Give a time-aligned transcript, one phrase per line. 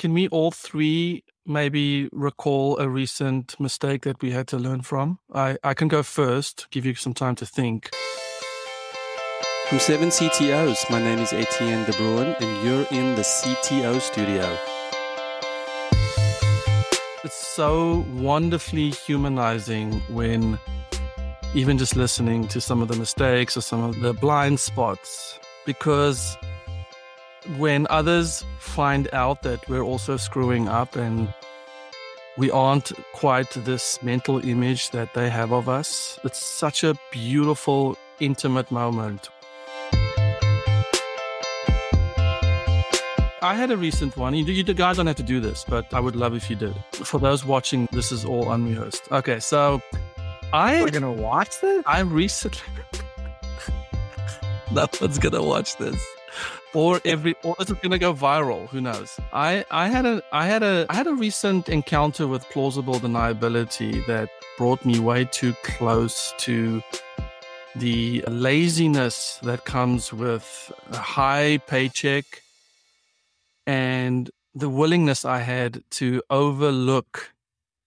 [0.00, 5.18] can we all three maybe recall a recent mistake that we had to learn from?
[5.30, 7.90] I, I can go first, give you some time to think.
[9.68, 14.56] From Seven CTOs, my name is Etienne De Bruin, and you're in the CTO studio.
[17.22, 20.58] It's so wonderfully humanizing when
[21.54, 26.38] even just listening to some of the mistakes or some of the blind spots, because
[27.56, 31.32] when others find out that we're also screwing up and
[32.36, 37.96] we aren't quite this mental image that they have of us, it's such a beautiful,
[38.20, 39.28] intimate moment.
[43.42, 44.34] I had a recent one.
[44.34, 46.74] You, you guys don't have to do this, but I would love if you did.
[46.92, 49.10] For those watching, this is all unrehearsed.
[49.10, 49.80] Okay, so
[50.52, 50.82] I.
[50.82, 51.82] We're gonna watch this.
[51.86, 52.60] I recently.
[54.72, 55.98] no one's gonna watch this
[56.74, 58.68] or every or is it gonna go viral?
[58.68, 59.18] Who knows?
[59.32, 64.04] I i had a i had a i had a recent encounter with plausible deniability
[64.06, 66.82] that brought me way too close to
[67.76, 72.24] the laziness that comes with a high paycheck
[73.66, 77.32] and the willingness i had to overlook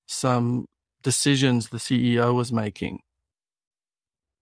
[0.08, 0.66] some
[1.04, 3.00] decisions the ceo was making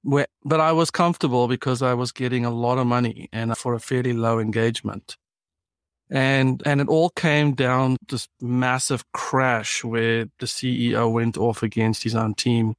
[0.04, 3.80] but I was comfortable because I was getting a lot of money and for a
[3.80, 5.18] fairly low engagement.
[6.10, 11.64] And, and it all came down to this massive crash where the CEO went off
[11.64, 12.76] against his own team.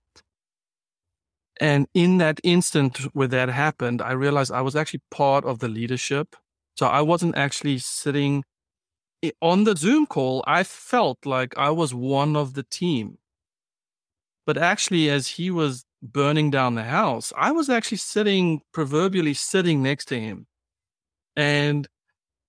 [1.58, 5.68] And in that instant where that happened, I realized I was actually part of the
[5.68, 6.36] leadership.
[6.76, 8.44] So I wasn't actually sitting
[9.22, 10.42] eh, on the Zoom call.
[10.46, 13.18] I felt like I was one of the team.
[14.44, 19.82] But actually, as he was burning down the house, I was actually sitting, proverbially sitting
[19.82, 20.46] next to him.
[21.36, 21.88] And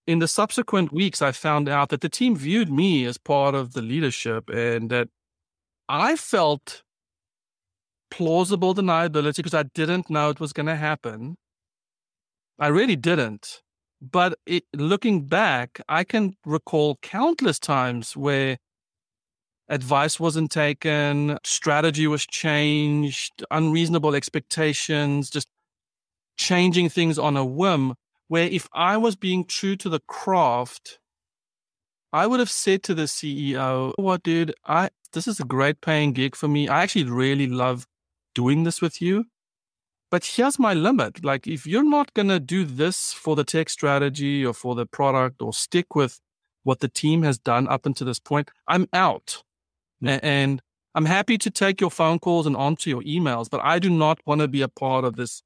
[0.07, 3.73] in the subsequent weeks, I found out that the team viewed me as part of
[3.73, 5.07] the leadership and that
[5.87, 6.83] I felt
[8.11, 11.35] plausible deniability because I didn't know it was going to happen.
[12.59, 13.61] I really didn't.
[14.01, 18.57] But it, looking back, I can recall countless times where
[19.69, 25.47] advice wasn't taken, strategy was changed, unreasonable expectations, just
[26.37, 27.95] changing things on a whim.
[28.27, 30.99] Where if I was being true to the craft,
[32.11, 34.53] I would have said to the CEO, "What, dude?
[34.65, 36.67] I this is a great paying gig for me.
[36.67, 37.87] I actually really love
[38.33, 39.25] doing this with you."
[40.11, 41.23] But here's my limit.
[41.25, 44.85] Like, if you're not going to do this for the tech strategy or for the
[44.85, 46.19] product or stick with
[46.63, 49.43] what the team has done up until this point, I'm out.
[50.05, 50.61] And
[50.95, 54.19] I'm happy to take your phone calls and answer your emails, but I do not
[54.25, 55.41] want to be a part of this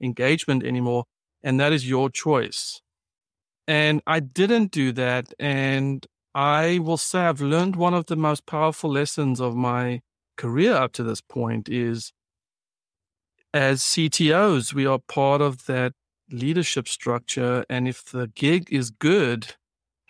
[0.00, 1.04] engagement anymore.
[1.42, 2.80] And that is your choice.
[3.66, 5.32] And I didn't do that.
[5.38, 10.00] And I will say I've learned one of the most powerful lessons of my
[10.36, 12.12] career up to this point is
[13.52, 15.92] as CTOs, we are part of that
[16.30, 17.64] leadership structure.
[17.68, 19.56] And if the gig is good,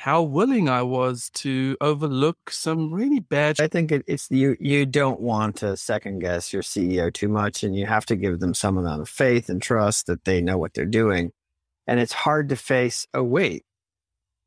[0.03, 3.61] how willing I was to overlook some really bad.
[3.61, 4.57] I think it, it's you.
[4.59, 8.41] You don't want to second guess your CEO too much, and you have to give
[8.41, 11.31] them some amount of faith and trust that they know what they're doing.
[11.87, 13.07] And it's hard to face.
[13.15, 13.63] Oh wait,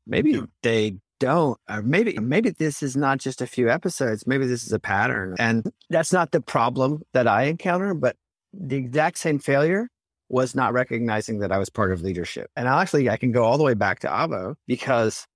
[0.06, 0.42] maybe yeah.
[0.62, 1.58] they don't.
[1.70, 4.26] Or maybe maybe this is not just a few episodes.
[4.26, 7.94] Maybe this is a pattern, and that's not the problem that I encounter.
[7.94, 8.16] But
[8.52, 9.88] the exact same failure
[10.28, 12.50] was not recognizing that I was part of leadership.
[12.56, 15.26] And actually, I can go all the way back to Avo because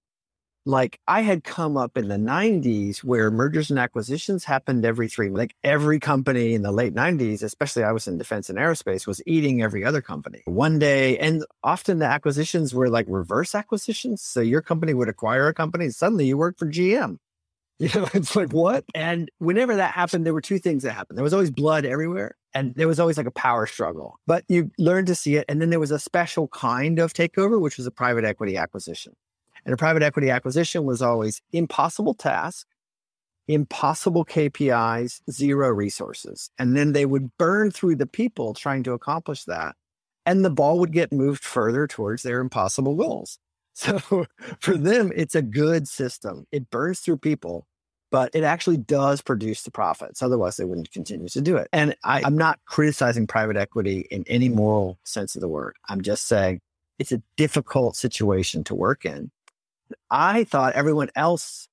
[0.66, 5.30] like I had come up in the 90s where mergers and acquisitions happened every three
[5.30, 9.22] like every company in the late 90s especially I was in defense and aerospace was
[9.26, 14.22] eating every other company one day and often the acquisitions were like reverse acquisitions.
[14.22, 17.16] So your company would acquire a company and suddenly you work for GM
[17.78, 18.84] you know it's like what?
[18.94, 21.16] And whenever that happened there were two things that happened.
[21.16, 24.18] There was always blood everywhere and there was always like a power struggle.
[24.26, 27.58] But you learned to see it and then there was a special kind of takeover
[27.58, 29.14] which was a private equity acquisition
[29.64, 32.66] and a private equity acquisition was always impossible task,
[33.48, 36.50] impossible KPIs, zero resources.
[36.58, 39.76] And then they would burn through the people trying to accomplish that.
[40.26, 43.38] And the ball would get moved further towards their impossible goals.
[43.72, 44.26] So
[44.58, 46.46] for them, it's a good system.
[46.52, 47.66] It burns through people,
[48.10, 50.22] but it actually does produce the profits.
[50.22, 51.68] Otherwise, they wouldn't continue to do it.
[51.72, 55.76] And I, I'm not criticizing private equity in any moral sense of the word.
[55.88, 56.60] I'm just saying
[56.98, 59.30] it's a difficult situation to work in.
[60.10, 61.68] I thought everyone else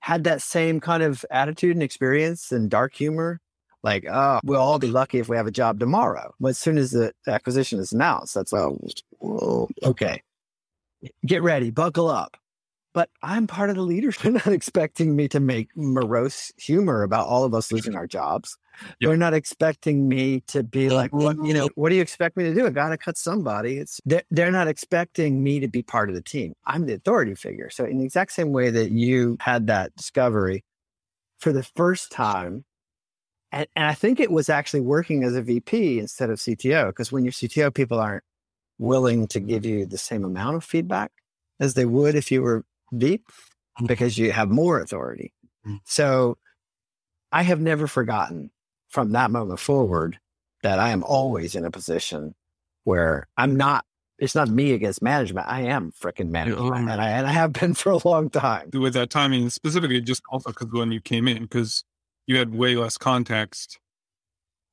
[0.00, 3.40] had that same kind of attitude and experience and dark humor.
[3.82, 6.34] Like, oh, we'll all be lucky if we have a job tomorrow.
[6.40, 8.72] But as soon as the acquisition is announced, that's like,
[9.22, 10.22] oh, okay.
[11.26, 12.36] Get ready, buckle up.
[12.94, 14.32] but I'm part of the leadership.
[14.32, 18.56] Not expecting me to make morose humor about all of us losing our jobs.
[18.82, 18.96] Yep.
[19.00, 22.44] They're not expecting me to be like, what, you know, what do you expect me
[22.44, 22.66] to do?
[22.66, 23.78] I got to cut somebody.
[23.78, 26.54] It's they're, they're not expecting me to be part of the team.
[26.66, 27.70] I'm the authority figure.
[27.70, 30.64] So in the exact same way that you had that discovery
[31.38, 32.64] for the first time,
[33.52, 37.12] and, and I think it was actually working as a VP instead of CTO, because
[37.12, 38.24] when you're CTO, people aren't
[38.78, 41.12] willing to give you the same amount of feedback
[41.60, 43.22] as they would if you were VP
[43.80, 43.86] mm.
[43.86, 45.32] because you have more authority.
[45.66, 45.80] Mm.
[45.84, 46.38] So
[47.30, 48.50] I have never forgotten
[48.94, 50.18] from that moment forward
[50.62, 52.32] that I am always in a position
[52.84, 53.84] where I'm not
[54.20, 55.48] it's not me against management.
[55.48, 58.70] I am freaking management, and I and I have been for a long time.
[58.72, 61.82] With that timing, specifically, just also because when you came in, because
[62.26, 63.80] you had way less context.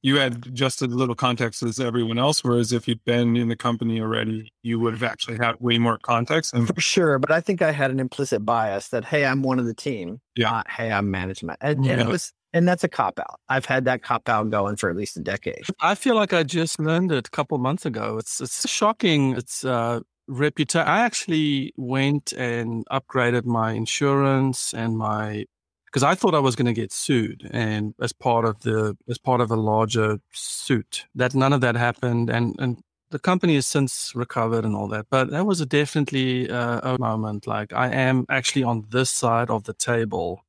[0.03, 3.56] You had just as little context as everyone else, whereas if you'd been in the
[3.56, 6.56] company already, you would have actually had way more context.
[6.56, 9.59] And for sure, but I think I had an implicit bias that hey, I'm one
[9.59, 10.19] of the team.
[10.35, 10.50] Yeah.
[10.50, 11.94] Not, hey, I'm management, and, yeah.
[11.94, 13.39] and it was and that's a cop out.
[13.50, 15.63] I've had that cop out going for at least a decade.
[15.80, 18.18] I feel like I just learned it a couple months ago.
[18.18, 19.36] It's it's shocking.
[19.36, 20.88] It's uh, reputation.
[20.88, 25.45] I actually went and upgraded my insurance and my
[25.86, 29.18] because I thought I was going to get sued, and as part of the as
[29.18, 32.81] part of a larger suit, that none of that happened, and and
[33.12, 35.07] the company has since recovered and all that.
[35.09, 37.45] But that was a definitely uh, a moment.
[37.45, 40.44] Like I am actually on this side of the table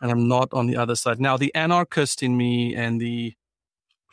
[0.00, 1.20] and I'm not on the other side.
[1.20, 3.34] Now, the anarchist in me and the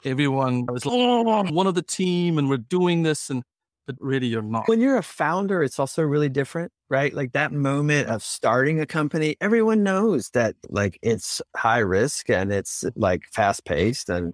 [0.04, 3.44] everyone was like, oh, one of the team and we're doing this and
[3.88, 4.68] but really you're not.
[4.68, 7.14] When you're a founder, it's also really different, right?
[7.14, 12.52] Like that moment of starting a company, everyone knows that like it's high risk and
[12.52, 14.34] it's like fast paced and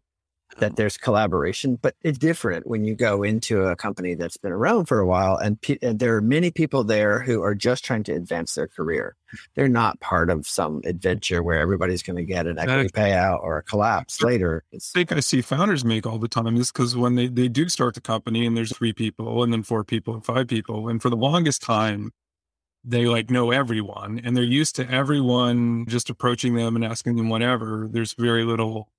[0.57, 0.75] that oh.
[0.75, 4.99] there's collaboration, but it's different when you go into a company that's been around for
[4.99, 8.13] a while and, pe- and, there are many people there who are just trying to
[8.13, 9.15] advance their career.
[9.55, 13.57] They're not part of some adventure where everybody's going to get an equity payout or
[13.57, 14.63] a collapse later.
[14.71, 17.47] It's- I think I see founders make all the time is because when they, they
[17.47, 20.89] do start the company and there's three people and then four people and five people.
[20.89, 22.11] And for the longest time,
[22.83, 27.29] they like know everyone and they're used to everyone just approaching them and asking them
[27.29, 27.87] whatever.
[27.89, 28.89] There's very little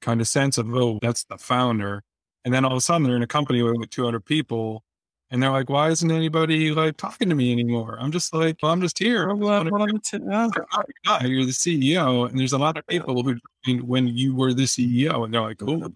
[0.00, 2.02] kind of sense of, oh, that's the founder.
[2.44, 4.84] And then all of a sudden they're in a company with like 200 people
[5.30, 7.96] and they're like, why isn't anybody like talking to me anymore?
[7.98, 9.28] I'm just like, well, I'm just here.
[9.28, 11.24] I'm glad I'm t- yeah.
[11.24, 12.28] You're the CEO.
[12.28, 13.38] And there's a lot of people who,
[13.78, 15.92] when you were the CEO, and they're like, oh,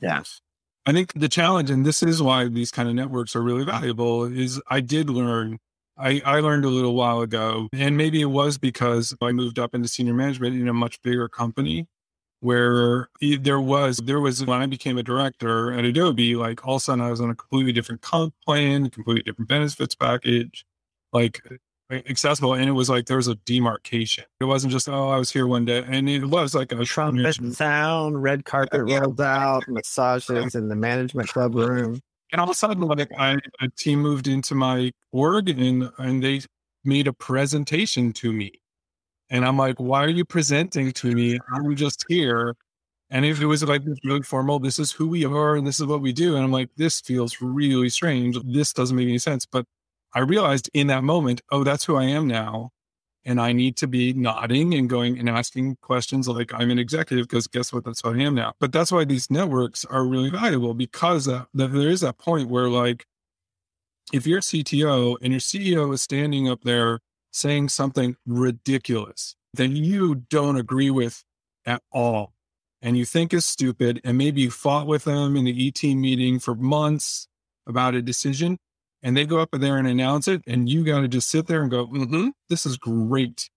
[0.00, 0.40] yes.
[0.84, 4.24] I think the challenge, and this is why these kind of networks are really valuable,
[4.24, 5.58] is I did learn.
[5.98, 9.74] I, I learned a little while ago, and maybe it was because I moved up
[9.74, 11.88] into senior management in a much bigger company
[12.40, 16.80] where there was there was when I became a director at Adobe, like all of
[16.80, 20.64] a sudden I was on a completely different comp plan, completely different benefits package,
[21.12, 21.40] like
[21.90, 24.24] accessible, and it was like there was a demarcation.
[24.40, 27.34] It wasn't just oh I was here one day, and it was like a trumpet
[27.54, 32.00] sound, red carpet rolled out, massages in the management club room.
[32.32, 36.22] And all of a sudden, like I, a team moved into my org, and and
[36.22, 36.42] they
[36.84, 38.52] made a presentation to me
[39.30, 41.38] and I'm like, why are you presenting to me?
[41.52, 42.56] I'm just here.
[43.10, 45.86] And if it was like really formal, this is who we are and this is
[45.86, 46.34] what we do.
[46.34, 48.36] And I'm like, this feels really strange.
[48.44, 49.46] This doesn't make any sense.
[49.46, 49.64] But
[50.14, 52.70] I realized in that moment, oh, that's who I am now.
[53.24, 57.26] And I need to be nodding and going and asking questions like I'm an executive
[57.26, 57.84] because guess what?
[57.84, 58.54] That's who I am now.
[58.60, 62.68] But that's why these networks are really valuable because uh, there is that point where
[62.68, 63.04] like,
[64.12, 67.00] if you're a CTO and your CEO is standing up there
[67.36, 71.24] saying something ridiculous that you don't agree with
[71.64, 72.32] at all
[72.82, 76.38] and you think is stupid, and maybe you fought with them in the ET meeting
[76.38, 77.26] for months
[77.66, 78.58] about a decision,
[79.02, 81.62] and they go up there and announce it, and you got to just sit there
[81.62, 83.50] and go, mm-hmm, "This is great."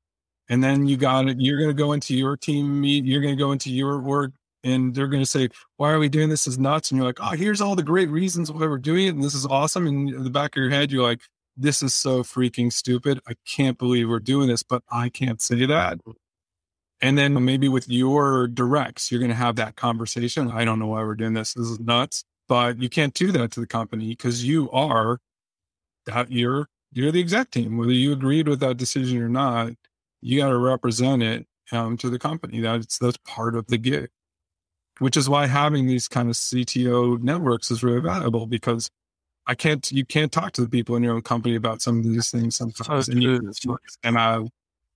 [0.50, 1.39] And then you got it.
[1.39, 3.05] You're going to go into your team meet.
[3.05, 4.31] You're going to go into your work,
[4.63, 6.45] and they're going to say, "Why are we doing this?
[6.45, 9.07] this is nuts." And you're like, "Oh, here's all the great reasons why we're doing
[9.07, 11.21] it, and this is awesome." And in the back of your head, you're like,
[11.60, 13.20] this is so freaking stupid.
[13.28, 16.00] I can't believe we're doing this, but I can't say that.
[17.01, 20.51] And then maybe with your directs, you're going to have that conversation.
[20.51, 21.54] I don't know why we're doing this.
[21.54, 22.24] This is nuts.
[22.48, 25.20] But you can't do that to the company because you are
[26.08, 27.78] that you're you're the exec team.
[27.78, 29.74] Whether you agreed with that decision or not,
[30.22, 32.60] you got to represent it um, to the company.
[32.60, 34.10] That's that's part of the gig.
[34.98, 38.89] Which is why having these kind of CTO networks is really valuable because
[39.50, 42.03] I can't, you can't talk to the people in your own company about some of
[42.03, 43.10] these things sometimes.
[43.10, 43.51] and, you,
[44.03, 44.48] and I,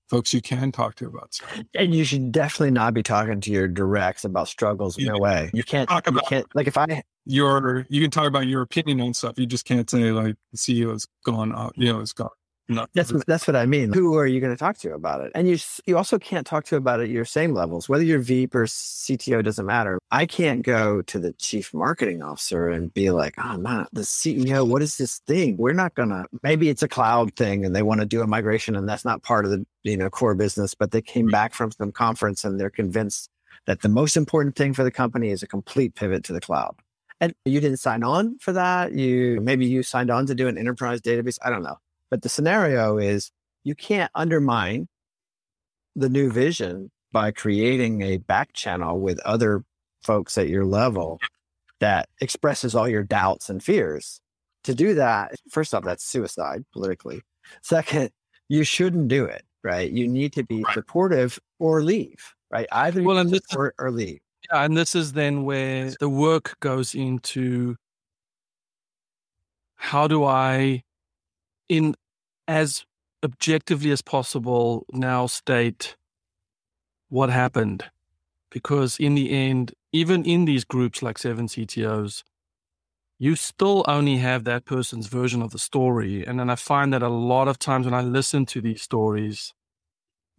[0.10, 1.64] folks you can talk to about stuff.
[1.74, 4.96] And you should definitely not be talking to your directs about struggles.
[4.96, 5.14] Yeah.
[5.14, 5.50] No way.
[5.56, 8.62] You can't, talk about, you can't, like if I, your, you can talk about your
[8.62, 9.40] opinion on stuff.
[9.40, 12.30] You just can't say like the CEO's gone, off, you know, it's gone
[12.70, 12.88] No.
[12.94, 13.92] That's that's what I mean.
[13.92, 15.32] Who are you going to talk to about it?
[15.36, 17.90] And you you also can't talk to about it at your same levels.
[17.90, 20.00] Whether you're VP or CTO doesn't matter.
[20.12, 24.68] I can't go to the chief marketing officer and be like, "Oh man, the CEO,
[24.68, 25.58] what is this thing?
[25.58, 26.26] We're not gonna.
[26.42, 29.24] Maybe it's a cloud thing, and they want to do a migration, and that's not
[29.24, 30.74] part of the you know core business.
[30.74, 33.30] But they came back from some conference and they're convinced
[33.66, 36.76] that the most important thing for the company is a complete pivot to the cloud.
[37.20, 38.94] And you didn't sign on for that.
[38.94, 41.38] You maybe you signed on to do an enterprise database.
[41.44, 41.78] I don't know.
[42.10, 43.32] But the scenario is
[43.64, 44.88] you can't undermine
[45.96, 49.64] the new vision by creating a back channel with other
[50.04, 51.20] folks at your level
[51.80, 54.20] that expresses all your doubts and fears.
[54.66, 57.22] To do that, first off, that's suicide politically.
[57.62, 58.10] Second,
[58.48, 59.92] you shouldn't do it, right?
[59.92, 60.74] You need to be right.
[60.74, 62.68] supportive or leave, right?
[62.72, 64.20] Either well, and support or leave.
[64.52, 67.76] Yeah, and this is then where the work goes into
[69.76, 70.84] how do I
[71.70, 71.96] in
[72.48, 72.86] as
[73.24, 75.96] objectively as possible now state
[77.10, 77.86] what happened.
[78.50, 82.24] Because in the end, even in these groups like seven CTOs,
[83.20, 86.26] you still only have that person's version of the story.
[86.26, 89.54] And then I find that a lot of times when I listen to these stories,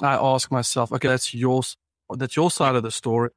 [0.03, 1.77] I ask myself, okay, that's yours,
[2.11, 3.31] that's your side of the story.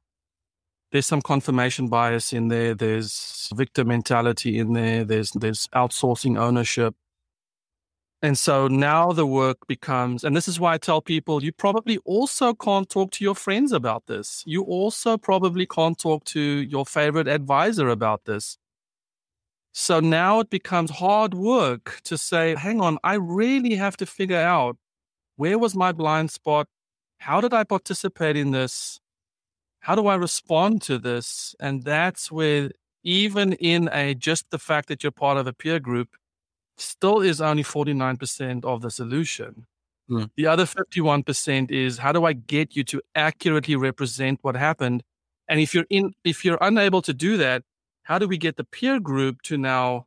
[0.90, 2.74] There's some confirmation bias in there.
[2.74, 5.04] There's victim mentality in there.
[5.04, 6.94] There's there's outsourcing ownership.
[8.20, 11.98] And so now the work becomes, and this is why I tell people you probably
[11.98, 14.42] also can't talk to your friends about this.
[14.44, 18.58] You also probably can't talk to your favorite advisor about this.
[19.70, 24.36] So now it becomes hard work to say, hang on, I really have to figure
[24.36, 24.76] out
[25.36, 26.66] where was my blind spot?
[27.18, 28.98] How did I participate in this?
[29.80, 31.54] How do I respond to this?
[31.60, 32.70] And that's where,
[33.04, 36.16] even in a just the fact that you're part of a peer group,
[36.80, 39.66] still is only 49% of the solution.
[40.10, 40.30] Mm.
[40.36, 45.02] The other 51% is how do I get you to accurately represent what happened?
[45.48, 47.62] And if you're in if you're unable to do that,
[48.02, 50.06] how do we get the peer group to now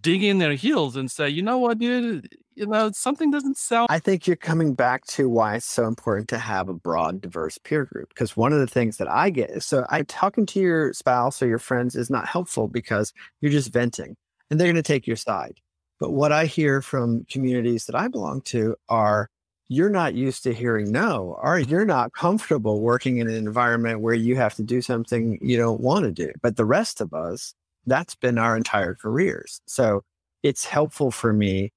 [0.00, 3.86] dig in their heels and say, you know what, dude, you know, something doesn't sound.
[3.90, 7.58] I think you're coming back to why it's so important to have a broad, diverse
[7.58, 8.08] peer group.
[8.08, 11.40] Because one of the things that I get is so I talking to your spouse
[11.40, 14.16] or your friends is not helpful because you're just venting
[14.52, 15.60] and they're going to take your side.
[15.98, 19.30] But what I hear from communities that I belong to are
[19.68, 21.70] you're not used to hearing no, or mm.
[21.70, 25.80] you're not comfortable working in an environment where you have to do something you don't
[25.80, 26.30] want to do.
[26.42, 27.54] But the rest of us,
[27.86, 29.62] that's been our entire careers.
[29.66, 30.02] So
[30.42, 31.72] it's helpful for me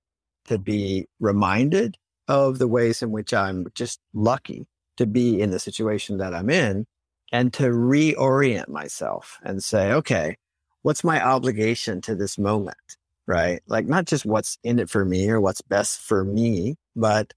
[0.48, 1.96] to be reminded
[2.28, 4.68] of the ways in which I'm just lucky
[4.98, 6.88] to be in the situation that I'm in
[7.32, 10.36] and to reorient myself and say, okay,
[10.86, 12.78] what's my obligation to this moment?
[13.26, 13.60] Right.
[13.66, 17.34] Like not just what's in it for me or what's best for me, but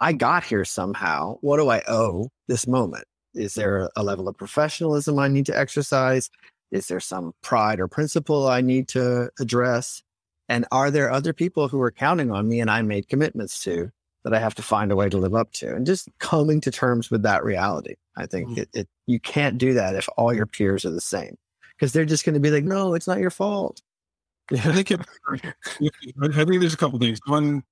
[0.00, 1.38] I got here somehow.
[1.40, 3.04] What do I owe this moment?
[3.32, 6.28] Is there a level of professionalism I need to exercise?
[6.70, 10.02] Is there some pride or principle I need to address?
[10.46, 13.90] And are there other people who are counting on me and I made commitments to
[14.24, 15.74] that I have to find a way to live up to?
[15.74, 17.94] And just coming to terms with that reality.
[18.14, 18.58] I think mm-hmm.
[18.60, 21.38] it, it, you can't do that if all your peers are the same
[21.78, 23.82] because they're just going to be like, no, it's not your fault.
[24.52, 27.20] I think it, I think there's a couple things.
[27.26, 27.62] One,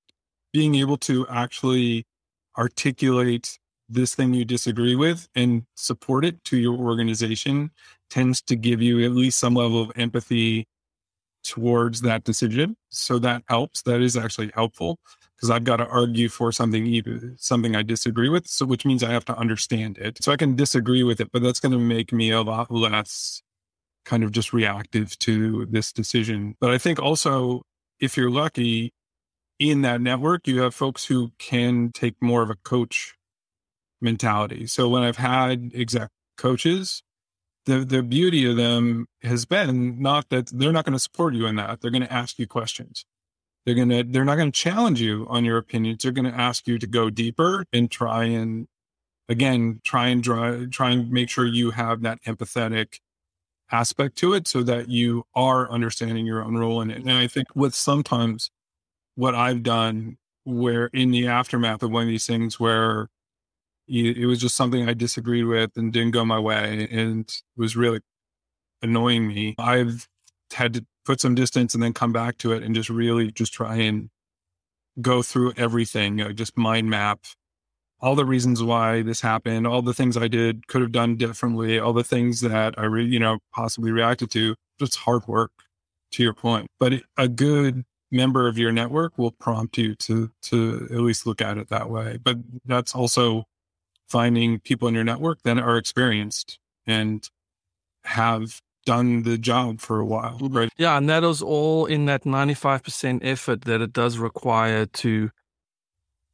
[0.53, 2.05] being able to actually
[2.57, 3.59] articulate
[3.89, 7.71] this thing you disagree with and support it to your organization
[8.09, 10.67] tends to give you at least some level of empathy
[11.43, 12.75] towards that decision.
[12.89, 13.81] So that helps.
[13.83, 14.99] That is actually helpful
[15.35, 18.47] because I've got to argue for something even something I disagree with.
[18.47, 20.21] So which means I have to understand it.
[20.23, 23.41] So I can disagree with it, but that's going to make me a lot less
[24.07, 26.55] kind of just reactive to this decision.
[26.61, 27.61] But I think also,
[27.99, 28.93] if you're lucky
[29.59, 33.15] in that network, you have folks who can take more of a coach
[34.01, 34.65] mentality.
[34.65, 37.03] So when I've had exec coaches,
[37.65, 41.45] the, the beauty of them has been not that they're not going to support you
[41.45, 41.81] in that.
[41.81, 43.05] They're going to ask you questions.
[43.65, 46.03] They're going to, they're not going to challenge you on your opinions.
[46.03, 48.67] They're going to ask you to go deeper and try and,
[49.27, 52.99] again, try and try, try and make sure you have that empathetic
[53.71, 56.99] aspect to it so that you are understanding your own role in it.
[56.99, 58.49] And I think with sometimes
[59.15, 63.09] what I've done where in the aftermath of one of these things where
[63.89, 68.01] it was just something I disagreed with and didn't go my way and was really
[68.81, 69.55] annoying me.
[69.57, 70.07] I've
[70.53, 73.53] had to put some distance and then come back to it and just really just
[73.53, 74.09] try and
[75.01, 77.19] go through everything, you know, just mind map
[77.99, 81.79] all the reasons why this happened, all the things I did could have done differently,
[81.79, 84.55] all the things that I re, you know, possibly reacted to.
[84.79, 85.51] It's hard work
[86.11, 86.67] to your point.
[86.79, 91.41] But a good member of your network will prompt you to to at least look
[91.41, 92.17] at it that way.
[92.23, 93.45] But that's also
[94.07, 97.27] finding people in your network that are experienced and
[98.05, 100.57] have done the job for a while, Mm-hmm.
[100.57, 100.69] right?
[100.77, 105.29] Yeah, and that is all in that 95% effort that it does require to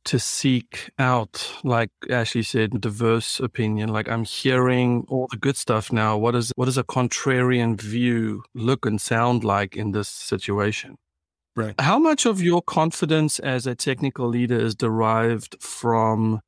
[0.05, 3.89] to seek out, like Ashley said, diverse opinion.
[3.89, 6.17] Like I'm hearing all the good stuff now.
[6.17, 10.97] What is what does a contrarian view look and sound like in this situation?
[11.55, 11.75] Right.
[11.79, 16.41] How much of your confidence as a technical leader is derived from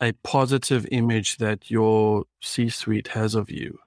[0.00, 3.78] a positive image that your C-suite has of you?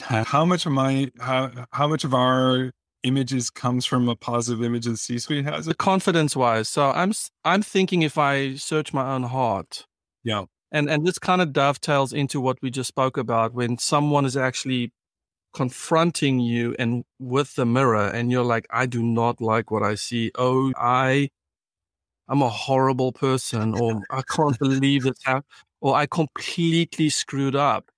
[0.00, 2.72] How much of my how how much of our
[3.04, 5.66] images comes from a positive image the C-suite has?
[5.66, 7.12] the confidence wise so i'm
[7.44, 9.86] I'm thinking if i search my own heart
[10.24, 10.44] Yeah.
[10.72, 14.36] and and this kind of dovetails into what we just spoke about when someone is
[14.36, 14.92] actually
[15.54, 19.94] confronting you and with the mirror and you're like i do not like what i
[19.94, 21.28] see oh i
[22.28, 25.44] i'm a horrible person or i can't believe this happened
[25.80, 27.88] or i completely screwed up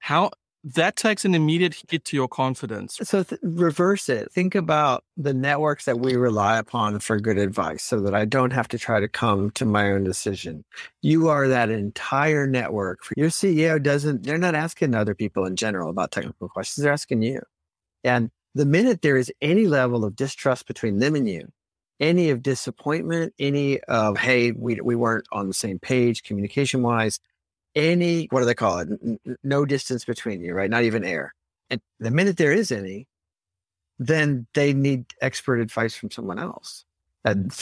[0.00, 0.30] how
[0.64, 4.30] that takes an immediate hit to your confidence So th- reverse it.
[4.30, 8.52] Think about the networks that we rely upon for good advice so that I don't
[8.52, 10.64] have to try to come to my own decision.
[11.00, 13.00] You are that entire network.
[13.16, 16.84] Your CEO doesn't, they're not asking other people in general about technical questions.
[16.84, 17.40] They're asking you.
[18.04, 21.50] And the minute there is any level of distrust between them and you,
[21.98, 27.18] any of disappointment, any of, hey, we, we weren't on the same page communication wise,
[27.74, 28.88] any, what do they call it?
[28.90, 30.70] N- No distance between you, right?
[30.70, 31.34] Not even air.
[31.70, 33.06] And the minute there is any,
[33.98, 36.84] then they need expert advice from someone else.
[37.24, 37.52] And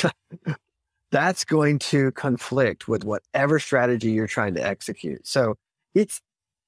[1.10, 5.26] that's going to conflict with whatever strategy you're trying to execute.
[5.26, 5.56] So
[5.94, 6.20] it's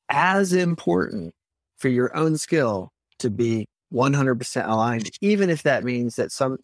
[0.09, 1.35] as important
[1.79, 6.59] for your own skill to be 100% aligned, even if that means that some,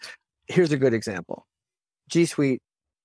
[0.49, 1.47] here's a good example
[2.09, 2.63] G Suite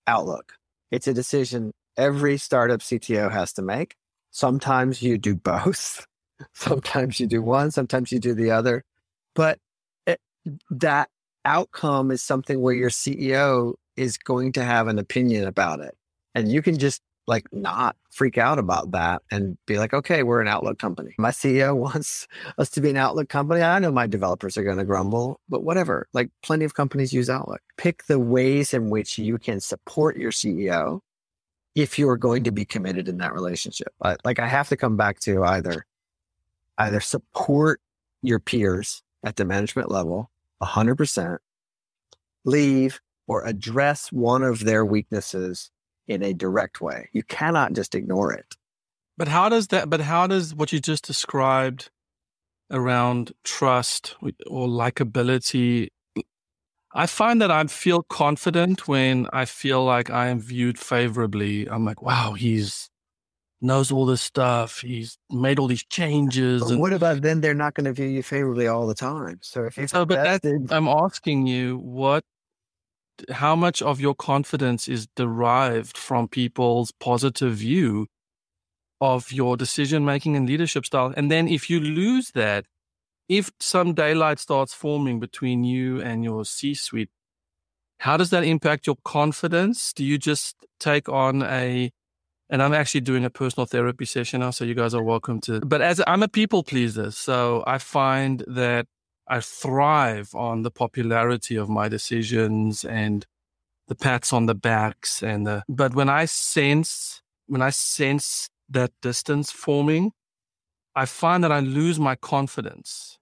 [0.07, 0.53] Outlook.
[0.91, 3.95] It's a decision every startup CTO has to make.
[4.31, 6.05] Sometimes you do both.
[6.53, 8.83] Sometimes you do one, sometimes you do the other.
[9.35, 9.59] But
[10.05, 10.19] it,
[10.71, 11.09] that
[11.45, 15.95] outcome is something where your CEO is going to have an opinion about it.
[16.35, 20.41] And you can just like not freak out about that and be like, okay, we're
[20.41, 21.15] an Outlook company.
[21.17, 23.61] My CEO wants us to be an Outlook company.
[23.61, 26.07] I know my developers are going to grumble, but whatever.
[26.13, 27.61] Like plenty of companies use Outlook.
[27.77, 30.99] Pick the ways in which you can support your CEO
[31.75, 33.93] if you're going to be committed in that relationship.
[34.01, 35.85] I, like I have to come back to either
[36.77, 37.79] either support
[38.21, 40.31] your peers at the management level
[40.61, 41.37] 100%,
[42.45, 45.71] leave or address one of their weaknesses
[46.07, 47.09] in a direct way.
[47.13, 48.55] You cannot just ignore it.
[49.17, 51.89] But how does that, but how does what you just described
[52.71, 54.15] around trust
[54.47, 55.89] or likability?
[56.93, 61.67] I find that I feel confident when I feel like I am viewed favorably.
[61.67, 62.89] I'm like, wow, he's
[63.61, 64.81] knows all this stuff.
[64.81, 66.61] He's made all these changes.
[66.61, 69.39] But And what about then they're not going to view you favorably all the time?
[69.41, 72.23] So if you've So, but that- I'm asking you what,
[73.31, 78.07] how much of your confidence is derived from people's positive view
[78.99, 81.13] of your decision making and leadership style?
[81.15, 82.65] And then if you lose that,
[83.29, 87.09] if some daylight starts forming between you and your C suite,
[87.99, 89.93] how does that impact your confidence?
[89.93, 91.91] Do you just take on a,
[92.49, 95.61] and I'm actually doing a personal therapy session now, so you guys are welcome to.
[95.61, 98.87] But as I'm a people pleaser, so I find that
[99.27, 103.25] I thrive on the popularity of my decisions and
[103.87, 108.91] the pats on the backs and the, but when I sense, when I sense that
[109.01, 110.11] distance forming,
[110.95, 113.17] I find that I lose my confidence.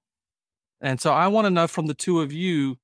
[0.82, 2.78] And so I want to know from the two of you,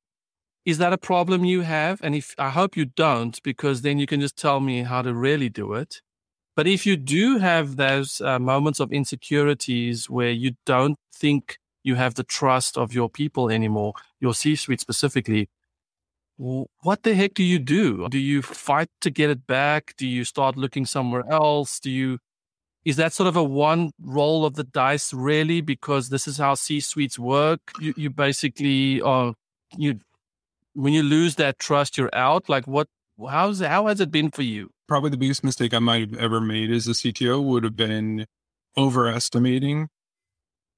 [0.65, 1.99] is that a problem you have?
[2.03, 5.13] And if I hope you don't, because then you can just tell me how to
[5.13, 6.01] really do it.
[6.55, 11.95] But if you do have those uh, moments of insecurities where you don't think you
[11.95, 15.49] have the trust of your people anymore, your C suite specifically,
[16.37, 18.07] what the heck do you do?
[18.09, 19.95] Do you fight to get it back?
[19.97, 21.79] Do you start looking somewhere else?
[21.79, 22.19] Do you,
[22.87, 25.59] is that sort of a one roll of the dice really?
[25.59, 27.59] Because this is how C suites work.
[27.81, 29.33] You, you basically are,
[29.75, 29.99] you,
[30.73, 32.47] when you lose that trust, you're out.
[32.47, 32.87] Like what,
[33.29, 34.69] how's, how has it been for you?
[34.87, 38.25] Probably the biggest mistake I might have ever made as a CTO would have been
[38.77, 39.89] overestimating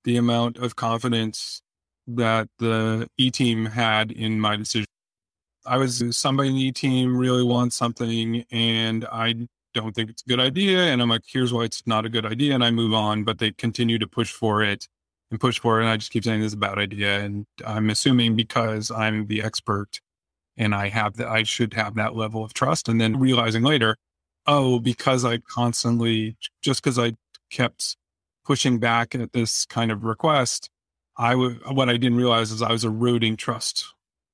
[0.03, 1.61] the amount of confidence
[2.07, 4.87] that the E team had in my decision.
[5.63, 10.23] I was somebody in the E team really wants something and I don't think it's
[10.23, 10.85] a good idea.
[10.85, 12.53] And I'm like, here's why it's not a good idea.
[12.53, 14.87] And I move on, but they continue to push for it
[15.31, 15.83] and push for it.
[15.83, 17.19] And I just keep saying this is a bad idea.
[17.19, 20.01] And I'm assuming because I'm the expert
[20.57, 22.89] and I have that, I should have that level of trust.
[22.89, 23.97] And then realizing later,
[24.47, 27.13] oh, because I constantly, just because I
[27.51, 27.95] kept
[28.45, 30.69] pushing back at this kind of request,
[31.17, 33.93] I would, what I didn't realize is I was eroding trust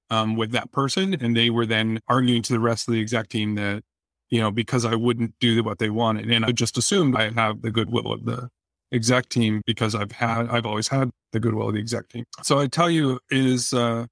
[0.09, 1.13] um, with that person.
[1.13, 3.83] And they were then arguing to the rest of the exec team that,
[4.29, 6.31] you know, because I wouldn't do what they wanted.
[6.31, 8.49] And I just assumed I have the goodwill of the
[8.91, 12.25] exec team because I've had, I've always had the goodwill of the exec team.
[12.43, 14.05] So I tell you is, uh,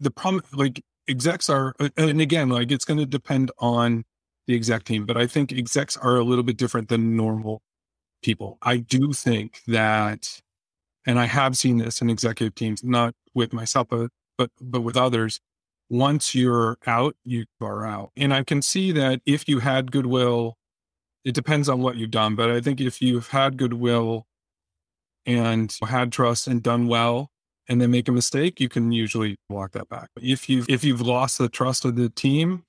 [0.00, 4.04] the problem, like execs are, uh, and again, like it's going to depend on
[4.46, 7.62] the exec team, but I think execs are a little bit different than normal
[8.22, 8.58] people.
[8.62, 10.40] I do think that,
[11.06, 14.96] and I have seen this in executive teams, not with myself, but but but with
[14.96, 15.40] others.
[15.90, 18.10] Once you're out, you are out.
[18.16, 20.56] And I can see that if you had goodwill,
[21.24, 22.34] it depends on what you've done.
[22.34, 24.26] But I think if you've had goodwill
[25.24, 27.30] and had trust and done well,
[27.68, 30.08] and then make a mistake, you can usually walk that back.
[30.14, 32.64] But if you've if you've lost the trust of the team,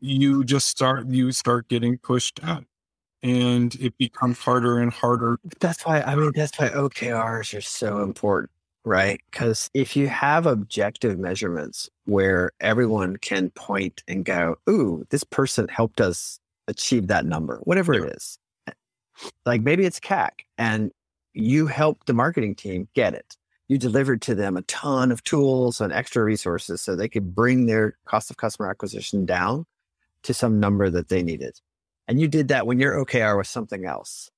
[0.00, 2.64] you just start you start getting pushed out
[3.22, 5.38] and it becomes harder and harder.
[5.60, 8.50] That's why I mean that's why OKRs are so important,
[8.88, 9.20] right?
[9.30, 15.68] Because if you have objective measurements where everyone can point and go, "Ooh, this person
[15.68, 18.04] helped us achieve that number," whatever yeah.
[18.04, 18.72] it is, eh,
[19.46, 20.90] like maybe it's CAC, and
[21.34, 23.36] you helped the marketing team get it
[23.68, 27.66] you delivered to them a ton of tools and extra resources so they could bring
[27.66, 29.66] their cost of customer acquisition down
[30.22, 31.60] to some number that they needed.
[32.08, 34.30] And you did that when your OKR was something else.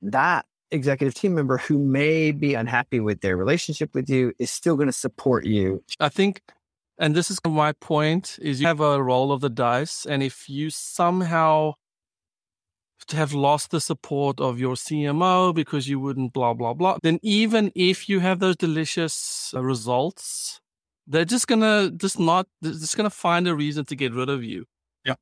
[0.00, 4.76] That executive team member who may be unhappy with their relationship with you is still
[4.76, 5.82] going to support you.
[6.00, 6.42] I think,
[6.98, 10.06] and this is my point, is you have a roll of the dice.
[10.06, 11.74] And if you somehow
[13.12, 17.72] have lost the support of your CMO because you wouldn't blah blah blah, then even
[17.74, 20.60] if you have those delicious uh, results,
[21.06, 24.44] they're just gonna just not they're just gonna find a reason to get rid of
[24.44, 24.66] you.
[25.04, 25.14] Yeah.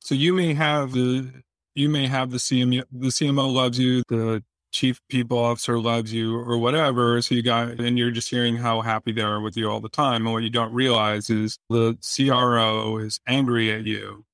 [0.00, 1.42] So you may have the
[1.74, 6.36] you may have the CMO the CMO loves you, the chief people officer loves you
[6.36, 7.20] or whatever.
[7.22, 9.88] So you got and you're just hearing how happy they are with you all the
[9.88, 10.24] time.
[10.26, 14.24] And what you don't realize is the CRO is angry at you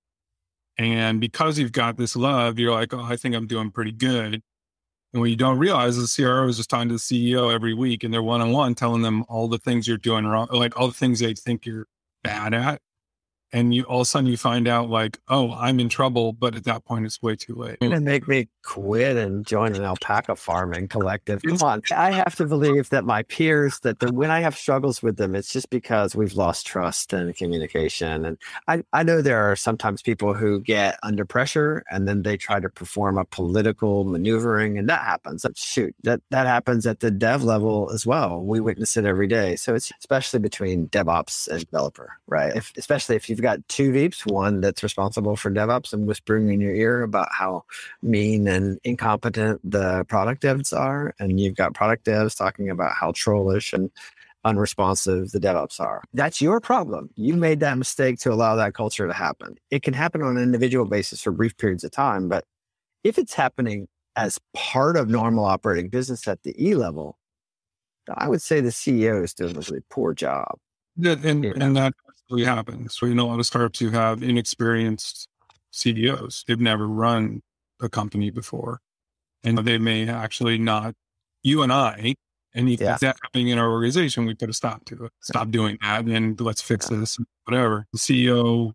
[0.78, 4.42] and because you've got this love, you're like, oh, I think I'm doing pretty good.
[5.12, 7.74] And what you don't realize is the CRO is just talking to the CEO every
[7.74, 10.78] week and they're one on one telling them all the things you're doing wrong, like
[10.78, 11.86] all the things they think you're
[12.22, 12.80] bad at
[13.52, 16.54] and you all of a sudden you find out like, oh, I'm in trouble, but
[16.54, 17.80] at that point it's way too late.
[17.80, 21.42] Gonna make me quit and join an alpaca farming collective.
[21.42, 25.02] Come on, I have to believe that my peers that the, when I have struggles
[25.02, 28.24] with them, it's just because we've lost trust and communication.
[28.24, 32.36] And I I know there are sometimes people who get under pressure and then they
[32.36, 35.46] try to perform a political maneuvering, and that happens.
[35.54, 38.40] Shoot, that that happens at the dev level as well.
[38.40, 39.56] We witness it every day.
[39.56, 42.54] So it's especially between DevOps and developer, right?
[42.54, 46.50] If, especially if you you've got two VPs, one that's responsible for DevOps and whispering
[46.50, 47.64] in your ear about how
[48.02, 51.14] mean and incompetent the product devs are.
[51.20, 53.90] And you've got product devs talking about how trollish and
[54.44, 56.02] unresponsive the DevOps are.
[56.12, 57.10] That's your problem.
[57.14, 59.56] You made that mistake to allow that culture to happen.
[59.70, 62.44] It can happen on an individual basis for brief periods of time, but
[63.04, 67.18] if it's happening as part of normal operating business at the E level,
[68.12, 70.58] I would say the CEO is doing a really poor job.
[71.54, 71.92] And, and that
[72.44, 72.94] happens.
[72.94, 75.28] So, you know, a lot of startups you have inexperienced
[75.72, 76.44] CEOs.
[76.46, 77.42] They've never run
[77.80, 78.80] a company before.
[79.44, 80.94] And they may actually not,
[81.42, 82.14] you and I,
[82.54, 82.96] and if yeah.
[83.00, 85.12] that's happening in our organization, we put a stop to it.
[85.20, 86.98] Stop doing that and let's fix yeah.
[86.98, 87.86] this, whatever.
[87.92, 88.72] The CEO,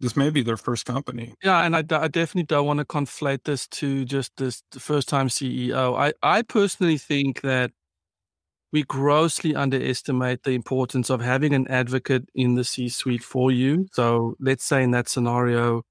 [0.00, 1.34] this may be their first company.
[1.42, 1.62] Yeah.
[1.62, 5.98] And I, I definitely don't want to conflate this to just this first time CEO.
[5.98, 7.72] I, I personally think that
[8.74, 13.86] we grossly underestimate the importance of having an advocate in the C suite for you.
[13.92, 15.84] So let's say in that scenario,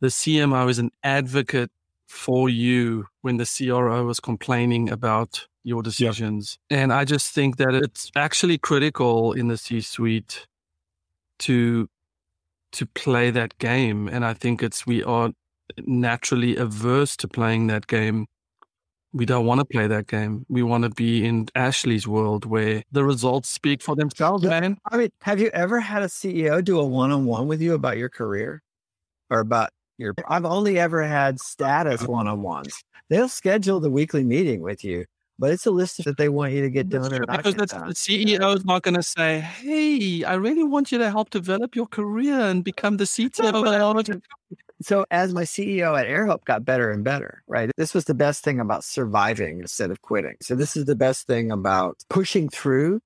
[0.00, 1.70] the CMO is an advocate
[2.08, 6.58] for you when the CRO is complaining about your decisions.
[6.68, 6.80] Yep.
[6.80, 10.48] And I just think that it's actually critical in the C suite
[11.38, 11.88] to
[12.72, 14.08] to play that game.
[14.08, 15.30] And I think it's we are
[15.86, 18.26] naturally averse to playing that game
[19.14, 20.44] we don't want to play that game.
[20.48, 24.76] We want to be in Ashley's world where the results speak for themselves, man.
[24.90, 27.74] I mean, have you ever had a CEO do a one on one with you
[27.74, 28.60] about your career
[29.30, 30.14] or about your?
[30.28, 32.82] I've only ever had status uh, one on ones.
[33.08, 35.06] They'll schedule the weekly meeting with you,
[35.38, 37.12] but it's a list that they want you to get done.
[37.12, 41.10] Or because the CEO is not going to say, "Hey, I really want you to
[41.10, 43.62] help develop your career and become the CTO."
[44.82, 47.70] So as my CEO at AirHelp got better and better, right?
[47.76, 50.36] This was the best thing about surviving instead of quitting.
[50.42, 53.00] So this is the best thing about pushing through.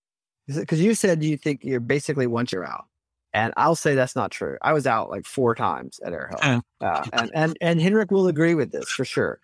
[0.49, 2.87] Because you said you think you're basically once you're out.
[3.35, 4.57] And I'll say that's not true.
[4.62, 6.38] I was out like four times at AirHelp.
[6.81, 9.38] Uh, and, and, and Henrik will agree with this for sure.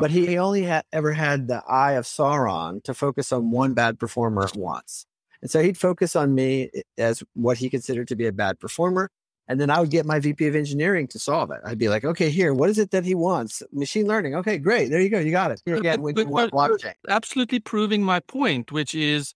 [0.00, 3.98] But he only had ever had the eye of Sauron to focus on one bad
[3.98, 5.06] performer at once.
[5.40, 8.58] And so he'd focus on me eh, as what he considered to be a bad
[8.58, 9.10] performer.
[9.46, 11.60] And then I would get my VP of engineering to solve it.
[11.66, 13.62] I'd be like, okay, here, what is it that he wants?
[13.72, 14.34] Machine learning.
[14.36, 14.88] Okay, great.
[14.88, 15.18] There you go.
[15.18, 15.60] You got it.
[15.66, 16.94] Here again, with blockchain.
[17.08, 19.34] Absolutely proving my point, which is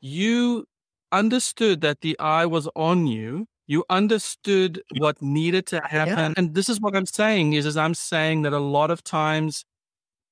[0.00, 0.66] you
[1.10, 3.46] understood that the eye was on you.
[3.68, 6.32] You understood what needed to happen.
[6.32, 6.34] Yeah.
[6.36, 9.64] And this is what I'm saying is, is I'm saying that a lot of times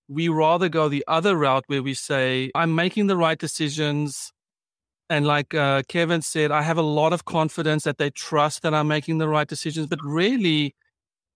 [0.09, 4.33] we rather go the other route where we say, I'm making the right decisions.
[5.11, 8.73] And like uh, Kevin said, I have a lot of confidence that they trust that
[8.73, 9.87] I'm making the right decisions.
[9.87, 10.75] But really,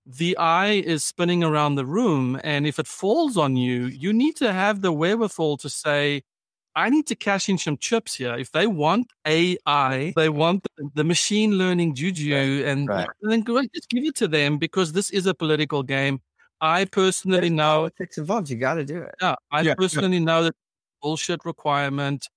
[0.07, 2.41] the eye is spinning around the room.
[2.43, 6.23] And if it falls on you, you need to have the wherewithal to say,
[6.77, 8.35] I need to cash in some chips here.
[8.35, 12.69] If they want AI, they want the machine learning juju, right.
[12.71, 13.09] and, right.
[13.23, 16.21] then go just give it to them because this is a political game.
[16.61, 18.51] I personally There's know politics involved.
[18.51, 19.15] You got to do it.
[19.21, 20.25] Yeah, I yeah, personally yeah.
[20.25, 20.55] know that
[21.03, 22.29] bullshit requirement.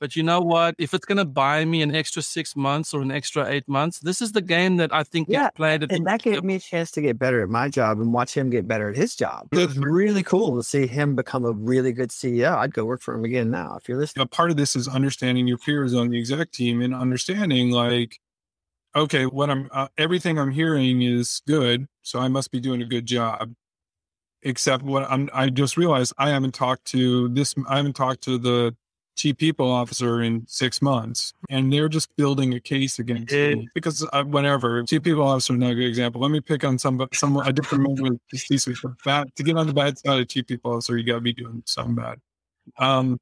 [0.00, 0.74] But you know what?
[0.78, 4.00] If it's going to buy me an extra six months or an extra eight months,
[4.00, 5.90] this is the game that I think yeah, played.
[5.90, 8.50] And that gave me a chance to get better at my job and watch him
[8.50, 9.48] get better at his job.
[9.52, 12.56] It was really cool to see him become a really good CEO.
[12.56, 14.22] I'd go work for him again now if you're listening.
[14.22, 18.20] A part of this is understanding your peers on the exec team and understanding like,
[18.94, 22.86] okay, what I'm uh, everything I'm hearing is good, so I must be doing a
[22.86, 23.54] good job
[24.42, 28.38] except what I'm I just realized I haven't talked to this I haven't talked to
[28.38, 28.76] the
[29.18, 34.06] chief people officer in six months, and they're just building a case against me because
[34.12, 36.20] uh, whatever chief people officer not a good example.
[36.20, 38.78] Let me pick on some some a different member of the C-suite.
[39.04, 41.32] Bad to get on the bad side of chief people officer, you got to be
[41.32, 42.18] doing something bad.
[42.78, 43.18] Um,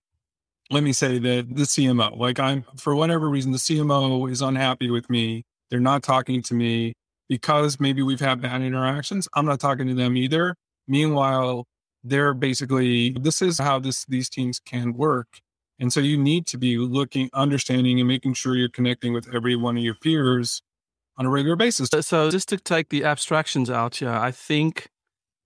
[0.71, 4.91] let me say that the CMO, like I'm for whatever reason, the CMO is unhappy
[4.91, 5.45] with me.
[5.71, 6.93] They're not talking to me
[7.29, 9.29] because maybe we've had bad interactions.
[9.35, 10.55] I'm not talking to them either.
[10.87, 11.67] Meanwhile,
[12.05, 15.41] they're basically this is how this these teams can work
[15.79, 19.57] and so you need to be looking, understanding, and making sure you're connecting with every
[19.57, 20.63] one of your peers
[21.19, 21.89] on a regular basis.
[22.07, 24.89] So, just to take the abstractions out here, I think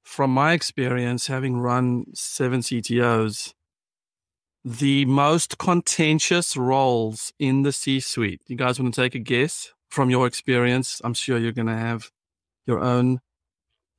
[0.03, 3.55] from my experience, having run seven CTOs,
[4.65, 9.73] the most contentious roles in the C suite, you guys want to take a guess
[9.89, 11.01] from your experience?
[11.03, 12.11] I'm sure you're going to have
[12.67, 13.21] your own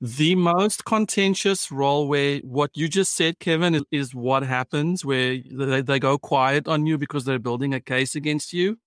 [0.02, 5.82] the most contentious role where what you just said, Kevin, is, what happens where they,
[5.82, 8.80] they go quiet on you because they're building a case against you.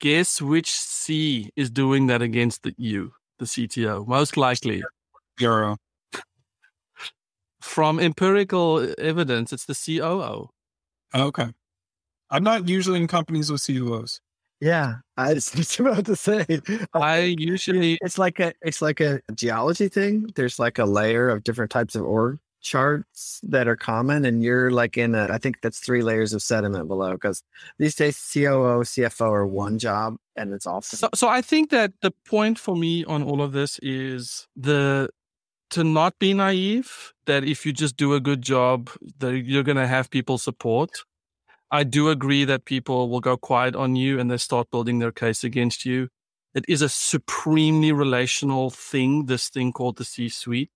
[0.00, 4.06] Guess which C is doing that against the, you, the CTO?
[4.06, 4.84] Most likely.
[5.40, 5.78] Euro.
[7.60, 10.00] From empirical evidence, it's the COO.
[10.00, 10.48] Oh,
[11.14, 11.48] okay.
[12.30, 14.20] I'm not usually in companies with COOs.
[14.60, 16.46] Yeah, I was just about to say.
[16.94, 20.30] I usually it's like a it's like a geology thing.
[20.34, 24.70] There's like a layer of different types of org charts that are common, and you're
[24.70, 25.28] like in a.
[25.30, 27.42] I think that's three layers of sediment below because
[27.78, 30.80] these days COO, CFO are one job, and it's all.
[30.82, 35.10] So, so I think that the point for me on all of this is the
[35.70, 39.76] to not be naive that if you just do a good job, that you're going
[39.76, 40.90] to have people support
[41.70, 45.12] I do agree that people will go quiet on you and they start building their
[45.12, 46.08] case against you.
[46.54, 50.70] It is a supremely relational thing, this thing called the C suite.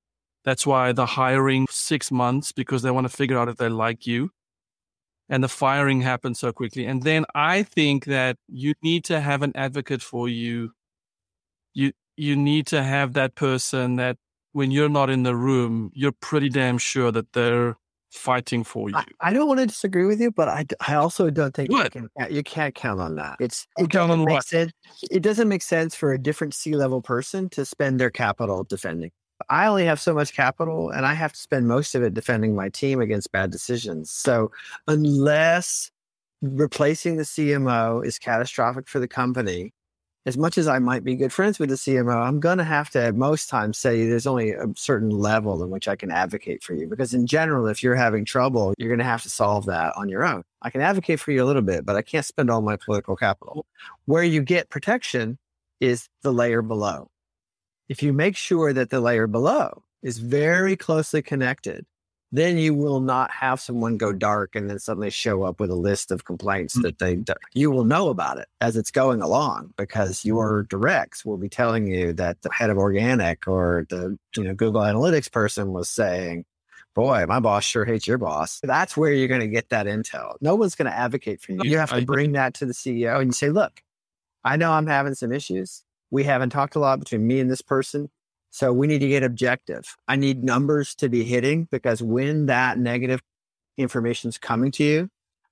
[0.45, 4.07] That's why the hiring six months because they want to figure out if they like
[4.07, 4.31] you.
[5.29, 6.87] And the firing happens so quickly.
[6.87, 10.73] And then I think that you need to have an advocate for you.
[11.75, 14.17] You you need to have that person that
[14.53, 17.77] when you're not in the room, you're pretty damn sure that they're
[18.11, 18.97] fighting for you.
[18.97, 21.85] I, I, don't want to disagree with you, but I, I also don't think you,
[21.91, 23.37] can, you can't count on that.
[23.41, 24.47] It's it count on what?
[24.47, 24.73] Sense,
[25.11, 29.11] it doesn't make sense for a different C level person to spend their capital defending.
[29.49, 32.57] I only have so much capital, and I have to spend most of it defending
[32.57, 34.11] my team against bad decisions.
[34.11, 34.51] So
[34.89, 35.91] unless
[36.43, 39.73] replacing the CMO is catastrophic for the company,
[40.29, 42.91] as much as I might be good friends with the CMO, I'm going to have
[42.91, 46.63] to at most times say there's only a certain level in which I can advocate
[46.63, 46.87] for you.
[46.87, 50.11] Because in general, if you're having trouble, you're going to have to solve that on
[50.11, 50.43] your own.
[50.61, 53.17] I can advocate for you a little bit, but I can't spend all my political
[53.17, 53.65] capital.
[54.05, 55.39] Where you get protection
[55.81, 57.09] is the layer below.
[57.89, 61.87] If you make sure that the layer below is very closely connected
[62.31, 65.75] then you will not have someone go dark and then suddenly show up with a
[65.75, 66.83] list of complaints mm-hmm.
[66.83, 67.19] that they
[67.55, 71.87] you will know about it as it's going along because your directs will be telling
[71.87, 76.45] you that the head of organic or the you know Google Analytics person was saying
[76.95, 80.35] boy my boss sure hates your boss that's where you're going to get that intel
[80.41, 83.19] no one's going to advocate for you you have to bring that to the CEO
[83.19, 83.83] and you say look
[84.45, 85.85] I know I'm having some issues.
[86.11, 88.09] We haven't talked a lot between me and this person.
[88.59, 89.95] So we need to get objective.
[90.09, 93.21] I need numbers to be hitting because when that negative
[93.77, 95.09] information is coming to you,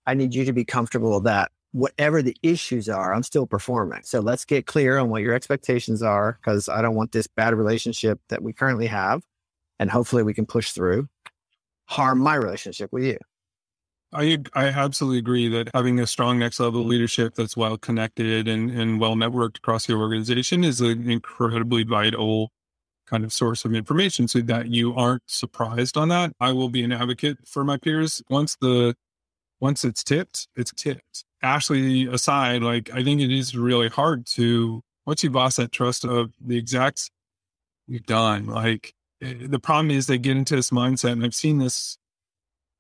[0.09, 4.01] I need you to be comfortable that whatever the issues are, I'm still performing.
[4.03, 7.55] So let's get clear on what your expectations are because I don't want this bad
[7.55, 9.23] relationship that we currently have
[9.79, 11.09] and hopefully we can push through
[11.85, 13.19] harm my relationship with you.
[14.13, 18.69] I I absolutely agree that having a strong next level leadership that's well connected and,
[18.69, 22.51] and well networked across your organization is an incredibly vital
[23.07, 26.33] kind of source of information so that you aren't surprised on that.
[26.41, 28.23] I will be an advocate for my peers.
[28.29, 28.97] Once the
[29.61, 31.25] once it's tipped, it's tipped.
[31.43, 36.05] Ashley aside, like I think it is really hard to once you've lost that trust
[36.05, 37.11] of the execs,
[37.87, 38.47] you're done.
[38.47, 41.99] Like eh, the problem is they get into this mindset, and I've seen this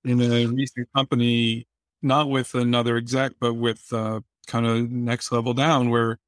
[0.04, 1.66] in a recent company,
[2.02, 6.18] not with another exec, but with uh, kind of next level down, where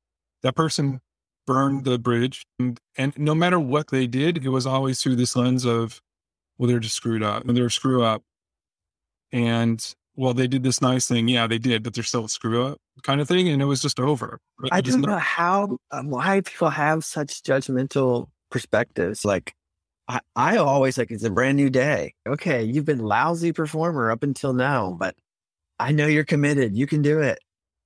[0.42, 1.00] that person
[1.48, 2.44] burned the bridge.
[2.58, 6.02] And, and no matter what they did, it was always through this lens of,
[6.58, 8.22] well, they're just screwed up and they're a screw up.
[9.32, 9.82] And
[10.14, 11.26] well, they did this nice thing.
[11.26, 13.48] Yeah, they did, but they're still a screw up kind of thing.
[13.48, 14.40] And it was just over.
[14.70, 19.24] I don't know how, um, why people have such judgmental perspectives.
[19.24, 19.54] Like,
[20.06, 22.12] I, I always like it's a brand new day.
[22.26, 25.14] Okay, you've been lousy performer up until now, but
[25.78, 26.76] I know you're committed.
[26.76, 27.38] You can do it.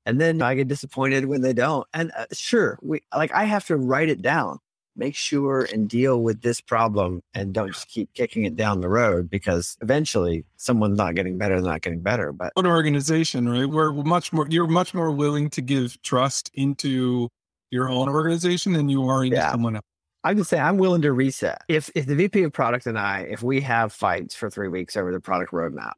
[0.05, 1.87] And then I get disappointed when they don't.
[1.95, 4.59] And uh, sure, we like I have to write it down,
[4.97, 8.89] make sure and deal with this problem and don't just keep kicking it down the
[8.89, 12.33] road because eventually someone's not getting better, they're not getting better.
[12.33, 13.67] But an organization, right?
[13.67, 17.29] We're much more you're much more willing to give trust into
[17.71, 19.51] your own organization than you are into yeah.
[19.53, 19.85] someone else.
[20.25, 21.63] I would say I'm willing to reset.
[21.69, 24.97] If if the VP of product and I, if we have fights for three weeks
[24.97, 25.93] over the product roadmap,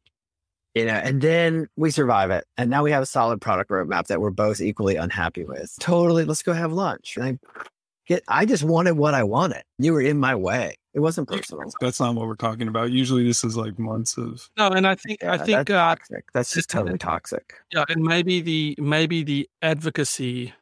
[0.75, 2.45] you know, and then we survive it.
[2.57, 5.75] And now we have a solid product roadmap that we're both equally unhappy with.
[5.81, 6.25] Totally.
[6.25, 7.17] Let's go have lunch.
[7.17, 7.39] And I
[8.07, 9.63] get, I just wanted what I wanted.
[9.79, 10.75] You were in my way.
[10.93, 11.73] It wasn't personal.
[11.81, 12.91] That's not what we're talking about.
[12.91, 14.49] Usually this is like months of.
[14.57, 14.69] No.
[14.69, 16.25] And I think, yeah, I think, that's uh, toxic.
[16.33, 17.55] That's just totally toxic.
[17.73, 17.85] Yeah.
[17.89, 20.53] And maybe the, maybe the advocacy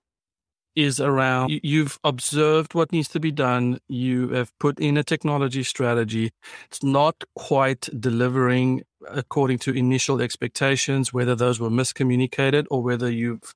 [0.75, 3.79] is around you've observed what needs to be done.
[3.89, 6.33] You have put in a technology strategy.
[6.67, 13.55] It's not quite delivering according to initial expectations, whether those were miscommunicated or whether you've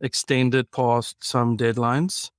[0.00, 2.30] extended past some deadlines.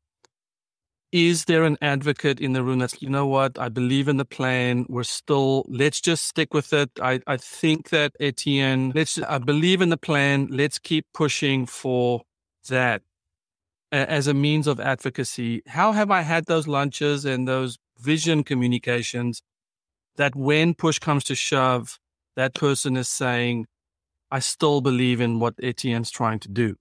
[1.12, 4.26] Is there an advocate in the room that's, you know what, I believe in the
[4.26, 4.86] plan.
[4.88, 6.92] We're still, let's just stick with it.
[7.02, 10.50] I, I think that Etienne, let's, I believe in the plan.
[10.52, 12.22] Let's keep pushing for
[12.70, 13.02] that
[13.92, 15.62] as a means of advocacy.
[15.68, 19.42] How have I had those lunches and those vision communications
[20.18, 22.00] that when push comes to shove,
[22.36, 23.66] that person is saying,
[24.32, 26.76] I still believe in what Etienne's trying to do.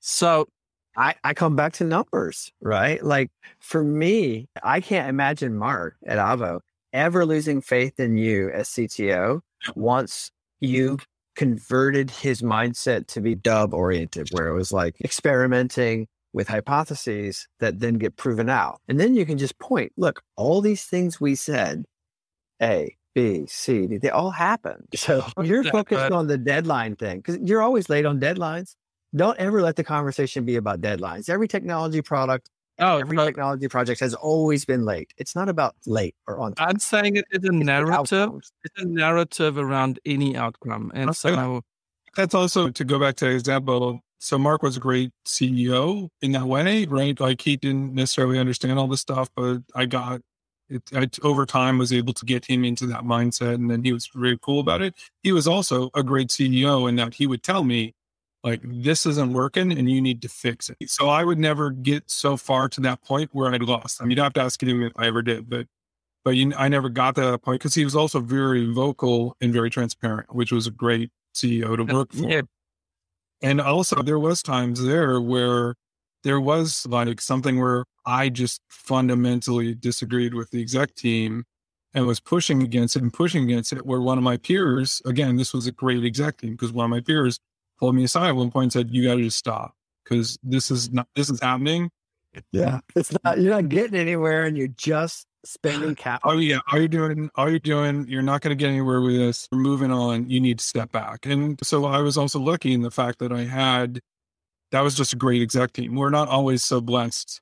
[0.00, 0.48] So
[0.96, 3.02] I, I come back to numbers, right?
[3.02, 6.60] Like for me, I can't imagine Mark at Avo
[6.92, 9.40] ever losing faith in you as CTO
[9.74, 10.98] once you
[11.34, 17.80] converted his mindset to be dub oriented, where it was like experimenting with hypotheses that
[17.80, 18.80] then get proven out.
[18.88, 21.84] And then you can just point, look, all these things we said,
[22.62, 24.88] A, B, C, D, they all happened.
[24.96, 28.74] So you're focused on the deadline thing because you're always late on deadlines.
[29.14, 31.28] Don't ever let the conversation be about deadlines.
[31.28, 32.48] Every technology product
[32.82, 33.24] Oh, every no.
[33.24, 35.14] technology project has always been late.
[35.16, 36.54] It's not about late or on.
[36.54, 36.68] Time.
[36.70, 38.30] I'm saying it is a it's narrative.
[38.64, 41.14] It's a narrative around any outcome, and okay.
[41.14, 41.62] so
[42.16, 44.00] that's also to go back to example.
[44.18, 47.18] So Mark was a great CEO in that way, right?
[47.18, 50.20] Like he didn't necessarily understand all the stuff, but I got
[50.68, 50.82] it.
[50.92, 54.10] I, over time, was able to get him into that mindset, and then he was
[54.14, 54.94] really cool about it.
[55.22, 57.94] He was also a great CEO in that he would tell me,
[58.44, 60.90] like this isn't working and you need to fix it.
[60.90, 64.00] So I would never get so far to that point where I'd lost.
[64.00, 65.66] I mean, you'd have to ask him if I ever did, but
[66.24, 69.52] but you, I never got to that point because he was also very vocal and
[69.52, 72.28] very transparent, which was a great CEO to work for.
[72.28, 72.42] Yeah.
[73.42, 75.74] And also, there was times there where
[76.22, 81.44] there was like something where I just fundamentally disagreed with the exec team
[81.92, 83.84] and was pushing against it and pushing against it.
[83.84, 86.90] Where one of my peers, again, this was a great exec team because one of
[86.90, 87.40] my peers
[87.82, 89.74] pulled me aside at one point and said, "You got to just stop
[90.04, 91.90] because this is not this is happening."
[92.52, 93.40] Yeah, it's not.
[93.40, 96.36] You're not getting anywhere, and you're just spending capital.
[96.36, 97.28] Oh yeah, are you doing?
[97.34, 98.06] Are you doing?
[98.08, 99.48] You're not going to get anywhere with this.
[99.50, 100.30] We're moving on.
[100.30, 101.26] You need to step back.
[101.26, 104.00] And so I was also lucky in the fact that I had.
[104.70, 105.96] That was just a great exec team.
[105.96, 107.40] We're not always so blessed.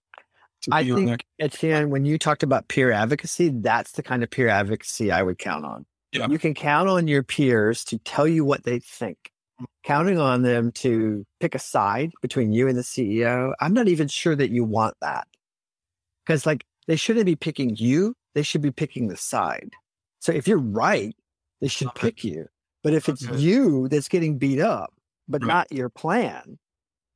[0.73, 5.13] I think, Etienne, when you talked about peer advocacy, that's the kind of peer advocacy
[5.13, 5.87] I would count on.
[6.13, 6.27] Yeah.
[6.29, 9.30] You can count on your peers to tell you what they think
[9.85, 14.09] counting on them to pick a side between you and the CEO, I'm not even
[14.09, 15.27] sure that you want that.
[16.25, 19.71] Because, like, they shouldn't be picking you, they should be picking the side.
[20.21, 21.15] So if you're right,
[21.61, 22.09] they should Okay.
[22.09, 22.47] pick you.
[22.83, 23.39] But if it's Okay.
[23.39, 24.93] you that's getting beat up,
[25.29, 25.49] but Right.
[25.49, 26.59] not your plan,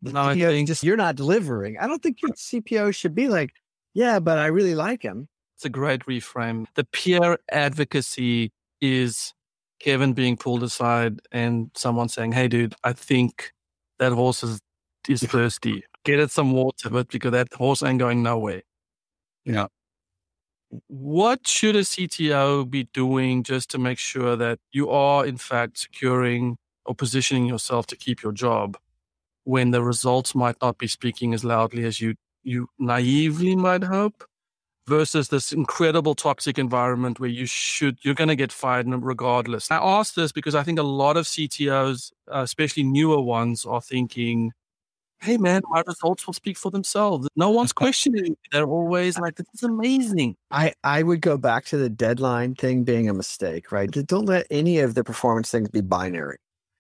[0.02, 1.78] No, CEO think- just you're not delivering.
[1.78, 3.52] I don't think your CPO should be like,
[3.94, 5.28] yeah, but I really like him.
[5.56, 6.66] It's a great reframe.
[6.74, 9.32] The peer advocacy is
[9.84, 13.52] Kevin being pulled aside and someone saying, Hey, dude, I think
[13.98, 14.58] that horse is,
[15.06, 15.84] is thirsty.
[16.06, 18.62] Get it some water, but because that horse ain't going nowhere.
[19.44, 19.66] Yeah.
[20.86, 25.76] What should a CTO be doing just to make sure that you are, in fact,
[25.76, 26.56] securing
[26.86, 28.78] or positioning yourself to keep your job
[29.44, 34.24] when the results might not be speaking as loudly as you, you naively might hope?
[34.86, 39.70] Versus this incredible toxic environment where you should you're going to get fired regardless.
[39.70, 43.80] I ask this because I think a lot of CTOs, uh, especially newer ones, are
[43.80, 44.52] thinking,
[45.20, 47.28] "Hey, man, my results will speak for themselves.
[47.36, 48.36] No one's questioning.
[48.52, 52.84] They're always like, this is amazing." I, I would go back to the deadline thing
[52.84, 53.90] being a mistake, right?
[53.90, 56.38] Don't let any of the performance things be binary.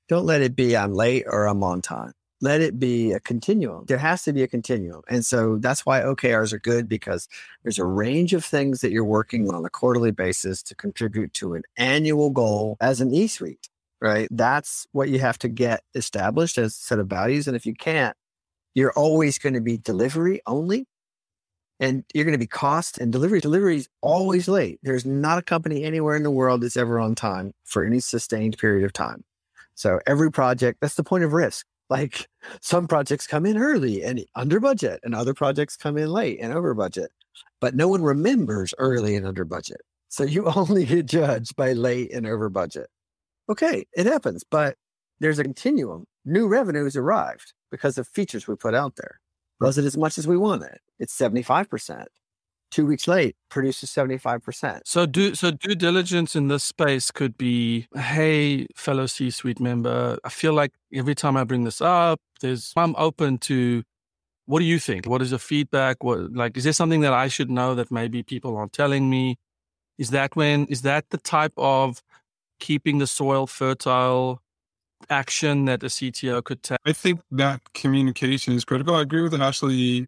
[0.08, 2.12] Don't let it be I'm late or I'm on time.
[2.40, 3.84] Let it be a continuum.
[3.86, 5.02] There has to be a continuum.
[5.08, 7.28] And so that's why OKRs are good because
[7.62, 11.54] there's a range of things that you're working on a quarterly basis to contribute to
[11.54, 13.68] an annual goal as an E suite,
[14.00, 14.28] right?
[14.30, 17.46] That's what you have to get established as a set of values.
[17.46, 18.16] And if you can't,
[18.74, 20.86] you're always going to be delivery only
[21.80, 23.40] and you're going to be cost and delivery.
[23.40, 24.78] Delivery is always late.
[24.82, 28.58] There's not a company anywhere in the world that's ever on time for any sustained
[28.58, 29.24] period of time.
[29.74, 31.66] So every project, that's the point of risk.
[31.90, 32.28] Like
[32.60, 36.52] some projects come in early and under budget, and other projects come in late and
[36.52, 37.10] over budget,
[37.60, 39.82] but no one remembers early and under budget.
[40.08, 42.88] So you only get judged by late and over budget.
[43.48, 44.76] Okay, it happens, but
[45.20, 46.06] there's a continuum.
[46.24, 49.20] New revenues arrived because of features we put out there.
[49.60, 50.78] Was it as much as we wanted?
[50.98, 52.06] It's 75%.
[52.70, 54.80] Two weeks late produces 75%.
[54.84, 60.28] So do so due diligence in this space could be, hey, fellow C-suite member, I
[60.28, 63.84] feel like every time I bring this up, there's I'm open to
[64.46, 65.06] what do you think?
[65.06, 66.02] What is your feedback?
[66.02, 69.36] What like is there something that I should know that maybe people aren't telling me?
[69.96, 72.02] Is that when is that the type of
[72.60, 74.42] keeping the soil fertile
[75.10, 76.78] action that a CTO could take?
[76.84, 78.94] I think that communication is critical.
[78.94, 80.06] I agree with Ashley.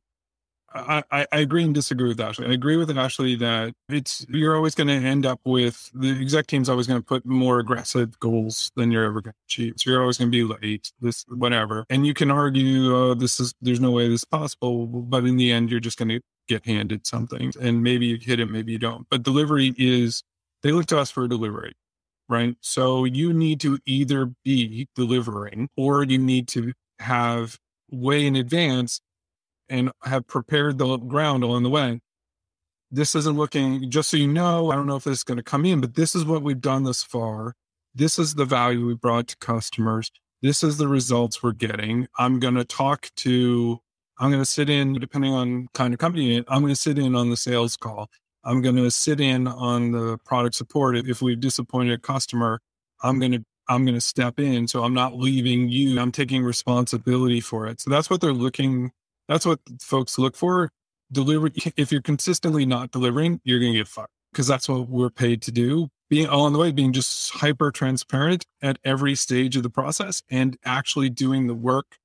[1.11, 2.47] I, I, agree and disagree with Ashley.
[2.47, 6.47] I agree with Ashley that it's you're always going to end up with the exec
[6.47, 9.75] team's always going to put more aggressive goals than you're ever going to achieve.
[9.77, 13.41] So you're always going to be late, this whatever, and you can argue, oh, this
[13.41, 16.21] is there's no way this is possible, but in the end, you're just going to
[16.49, 19.07] get handed something, and maybe you hit it, maybe you don't.
[19.11, 20.23] But delivery is
[20.63, 21.75] they look to us for delivery
[22.29, 22.57] right?
[22.61, 27.57] So you need to either be delivering or you need to have
[27.91, 29.01] way in advance
[29.69, 32.01] and have prepared the ground along the way.
[32.91, 35.43] This isn't looking, just so you know, I don't know if this is going to
[35.43, 37.55] come in, but this is what we've done thus far.
[37.95, 40.11] This is the value we brought to customers.
[40.43, 42.07] This is the results we're getting.
[42.19, 43.81] I'm going to talk to,
[44.19, 47.15] I'm going to sit in, depending on kind of company, I'm going to sit in
[47.17, 48.09] on the sales call.
[48.45, 50.97] I'm going to sit in on the product support.
[50.97, 52.61] If we've disappointed a customer,
[53.03, 54.69] I'm going to I'm going to step in.
[54.69, 55.99] So I'm not leaving you.
[55.99, 57.81] I'm taking responsibility for it.
[57.81, 58.93] So that's what they're looking.
[59.29, 60.71] That's what folks look for.
[61.13, 61.51] Deliver.
[61.77, 65.43] If you're consistently not delivering, you're going to get fired because that's what we're paid
[65.43, 65.89] to do.
[66.09, 70.57] Being along the way, being just hyper transparent at every stage of the process and
[70.65, 71.97] actually doing the work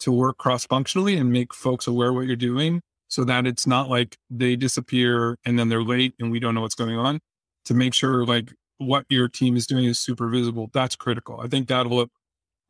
[0.00, 3.88] to work cross functionally and make folks aware what you're doing so that it's not
[3.88, 7.20] like they disappear and then they're late and we don't know what's going on
[7.66, 11.46] to make sure like what your team is doing is super visible that's critical i
[11.46, 12.06] think that'll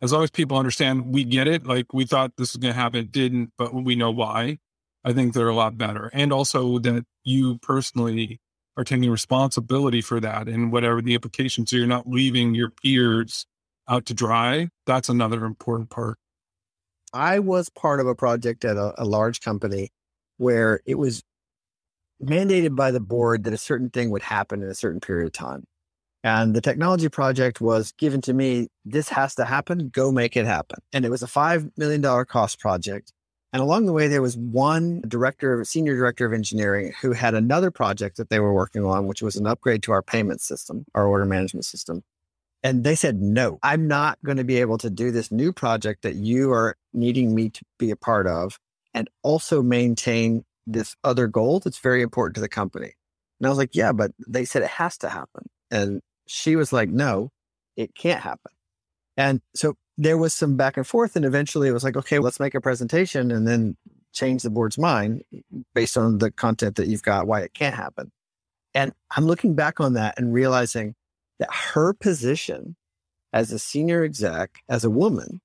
[0.03, 2.80] as long as people understand we get it like we thought this was going to
[2.80, 4.59] happen it didn't but we know why.
[5.03, 6.11] I think they're a lot better.
[6.12, 8.38] And also that you personally
[8.76, 13.46] are taking responsibility for that and whatever the implications so you're not leaving your peers
[13.88, 14.68] out to dry.
[14.86, 16.18] That's another important part.
[17.12, 19.90] I was part of a project at a, a large company
[20.36, 21.22] where it was
[22.22, 25.32] mandated by the board that a certain thing would happen in a certain period of
[25.32, 25.64] time.
[26.22, 28.68] And the technology project was given to me.
[28.84, 29.88] This has to happen.
[29.88, 30.80] Go make it happen.
[30.92, 33.12] And it was a $5 million cost project.
[33.52, 37.70] And along the way, there was one director, senior director of engineering who had another
[37.70, 41.06] project that they were working on, which was an upgrade to our payment system, our
[41.06, 42.02] order management system.
[42.62, 46.02] And they said, no, I'm not going to be able to do this new project
[46.02, 48.58] that you are needing me to be a part of
[48.92, 52.92] and also maintain this other goal that's very important to the company.
[53.40, 55.48] And I was like, yeah, but they said it has to happen.
[55.70, 57.33] And she was like, no,
[57.76, 58.53] it can't happen.
[59.16, 61.16] And so there was some back and forth.
[61.16, 63.76] And eventually it was like, okay, let's make a presentation and then
[64.12, 65.24] change the board's mind
[65.74, 68.12] based on the content that you've got, why it can't happen.
[68.74, 70.95] And I'm looking back on that and realizing
[71.41, 72.76] that her position
[73.33, 75.41] as a senior exec, as a woman,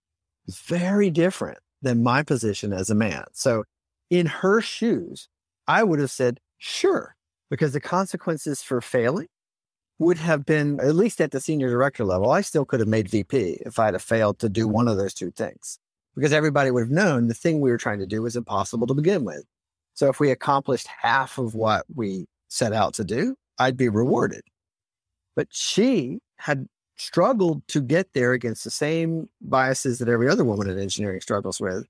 [0.46, 3.26] is very different than my position as a man.
[3.34, 3.64] So
[4.12, 5.30] in her shoes,
[5.68, 7.16] I would have said, sure,
[7.50, 9.28] because the consequences for failing
[10.00, 13.10] would have been, at least at the senior director level, I still could have made
[13.10, 15.80] VP if I had failed to do one of those two things,
[16.16, 18.94] because everybody would have known the thing we were trying to do was impossible to
[18.94, 19.46] begin with.
[19.94, 24.42] So if we accomplished half of what we set out to do, I'd be rewarded.
[25.36, 26.68] But she had
[26.98, 31.60] struggled to get there against the same biases that every other woman in engineering struggles
[31.60, 31.86] with.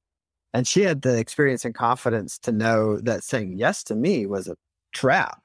[0.53, 4.47] And she had the experience and confidence to know that saying yes to me was
[4.47, 4.55] a
[4.93, 5.41] trap.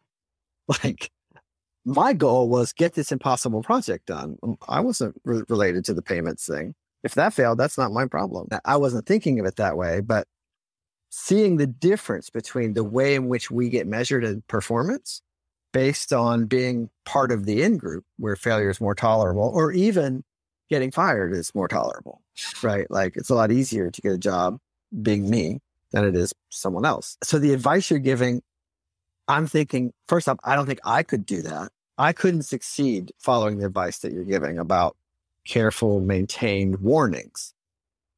[0.84, 1.10] Like
[1.84, 4.36] my goal was get this impossible project done.
[4.42, 6.74] Um, I wasn't re- related to the payments thing.
[7.02, 8.48] If that failed, that's not my problem.
[8.64, 10.26] I wasn't thinking of it that way, but
[11.08, 15.22] seeing the difference between the way in which we get measured in performance
[15.72, 20.22] based on being part of the in group where failure is more tolerable, or even
[20.68, 22.22] getting fired is more tolerable,
[22.62, 22.90] right?
[22.90, 24.58] Like it's a lot easier to get a job
[25.02, 25.60] being me
[25.92, 27.16] than it is someone else.
[27.24, 28.42] So the advice you're giving,
[29.30, 31.70] I'm thinking, first off, I don't think I could do that.
[31.98, 34.96] I couldn't succeed following the advice that you're giving about
[35.46, 37.54] careful, maintained warnings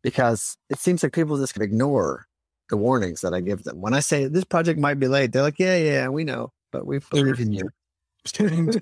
[0.03, 2.27] because it seems like people just ignore
[2.71, 3.81] the warnings that I give them.
[3.81, 6.87] When I say this project might be late, they're like, yeah, yeah, we know but
[6.87, 7.69] we believe in you.
[8.25, 8.81] Too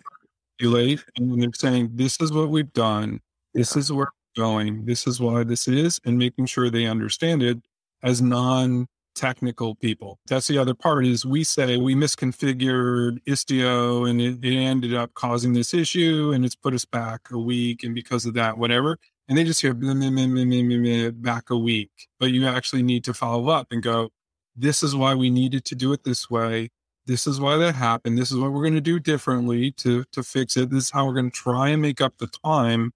[0.60, 3.20] late, and they're saying this is what we've done.
[3.54, 4.84] This is where we're going.
[4.84, 7.58] This is why this is, and making sure they understand it
[8.02, 10.18] as non technical people.
[10.26, 15.14] That's the other part is we say we misconfigured Istio and it, it, ended up
[15.14, 17.82] causing this issue and it's put us back a week.
[17.84, 18.98] And because of that, whatever.
[19.28, 23.82] And they just hear back a week, but you actually need to follow up and
[23.82, 24.10] go,
[24.56, 26.70] this is why we needed to do it this way
[27.06, 28.16] this is why that happened.
[28.16, 30.70] This is what we're going to do differently to to fix it.
[30.70, 32.92] This is how we're going to try and make up the time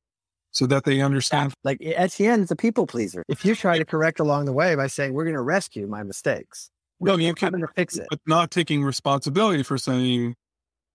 [0.55, 1.53] so that they understand.
[1.63, 3.25] Like eh, Etienne is a people pleaser.
[3.29, 6.03] If you try to correct along the way by saying we're going to rescue my
[6.03, 10.37] mistakes, no, you can fix it, but not taking responsibility for saying,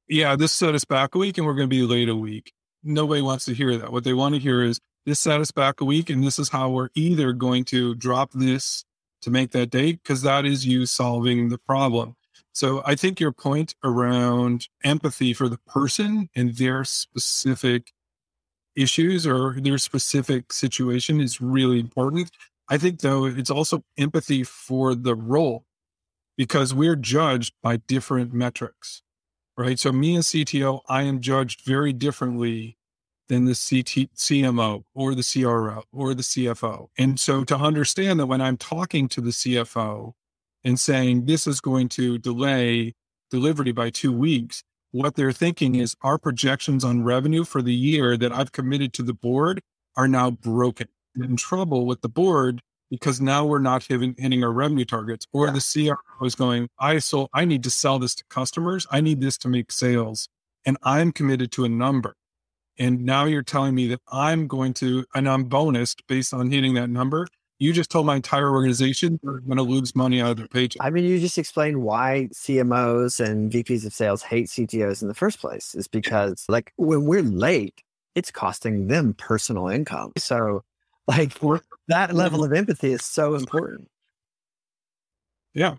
[0.07, 2.53] "Yeah, this set us back a week, and we're going to be late a week."
[2.83, 3.91] Nobody wants to hear that.
[3.91, 6.49] What they want to hear is this set us back a week, and this is
[6.49, 8.85] how we're either going to drop this
[9.21, 12.15] to make that date because that is you solving the problem
[12.59, 17.93] so I think your point around empathy for the person and their specific
[18.79, 22.31] issues or their specific situation is really important.
[22.69, 25.65] I think though it's also empathy for the role
[26.37, 29.01] because we're judged by different metrics,
[29.57, 29.77] right?
[29.77, 32.77] So me as CTO, I am judged very differently
[33.27, 36.87] than the CT, CMO or the CRO or the CFO.
[36.97, 40.13] And so to understand that when I'm talking to the CFO
[40.63, 42.95] and saying this is going to delay
[43.29, 48.17] delivery by two weeks, what they're thinking is our projections on revenue for the year
[48.17, 49.61] that I've committed to the board
[49.95, 50.87] are now broken.
[51.15, 55.27] in trouble with the board because now we're not hitting, hitting our revenue targets.
[55.31, 55.53] Or yeah.
[55.53, 58.87] the CRO is going, I so I need to sell this to customers.
[58.89, 60.27] I need this to make sales,
[60.65, 62.15] and I'm committed to a number.
[62.77, 66.75] And now you're telling me that I'm going to, and I'm bonused based on hitting
[66.75, 67.27] that number.
[67.59, 70.81] You just told my entire organization we're going to lose money out of their paycheck.
[70.81, 75.13] I mean, you just explained why CMOs and VPs of sales hate CTOs in the
[75.13, 75.75] first place.
[75.75, 77.83] Is because like when we're late,
[78.15, 80.13] it's costing them personal income.
[80.17, 80.63] So,
[81.05, 81.37] like
[81.89, 83.89] that level of empathy is so important.
[85.53, 85.75] Yeah.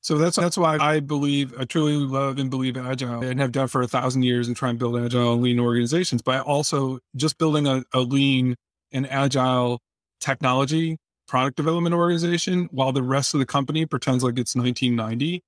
[0.00, 3.68] So that's that's why I believe I truly love and believe agile and have done
[3.68, 6.22] for a thousand years and try and build agile and lean organizations.
[6.22, 8.56] But also just building a, a lean
[8.90, 9.80] and agile
[10.20, 15.42] technology product development organization while the rest of the company pretends like it's 1990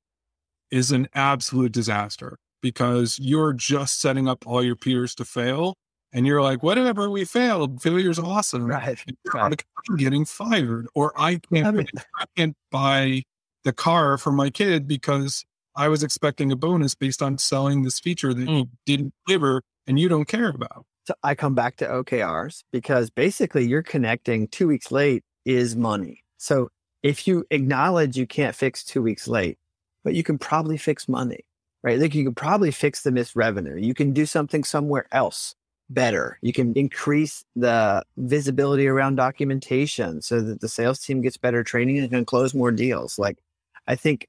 [0.70, 5.74] is an absolute disaster because you're just setting up all your peers to fail
[6.12, 9.02] and you're like whatever we failed failure's awesome right,
[9.32, 9.64] right.
[9.88, 13.22] i'm getting fired or i can't I, mean, I can't buy
[13.64, 15.44] the car for my kid because
[15.74, 18.58] i was expecting a bonus based on selling this feature that mm.
[18.58, 20.84] you didn't deliver and you don't care about
[21.22, 26.24] I come back to OKRs because basically you're connecting two weeks late is money.
[26.38, 26.70] So
[27.02, 29.58] if you acknowledge you can't fix two weeks late,
[30.04, 31.44] but you can probably fix money,
[31.82, 31.98] right?
[31.98, 33.76] Like you can probably fix the missed revenue.
[33.76, 35.54] You can do something somewhere else
[35.90, 36.38] better.
[36.40, 41.98] You can increase the visibility around documentation so that the sales team gets better training
[41.98, 43.18] and can close more deals.
[43.18, 43.38] Like
[43.86, 44.28] I think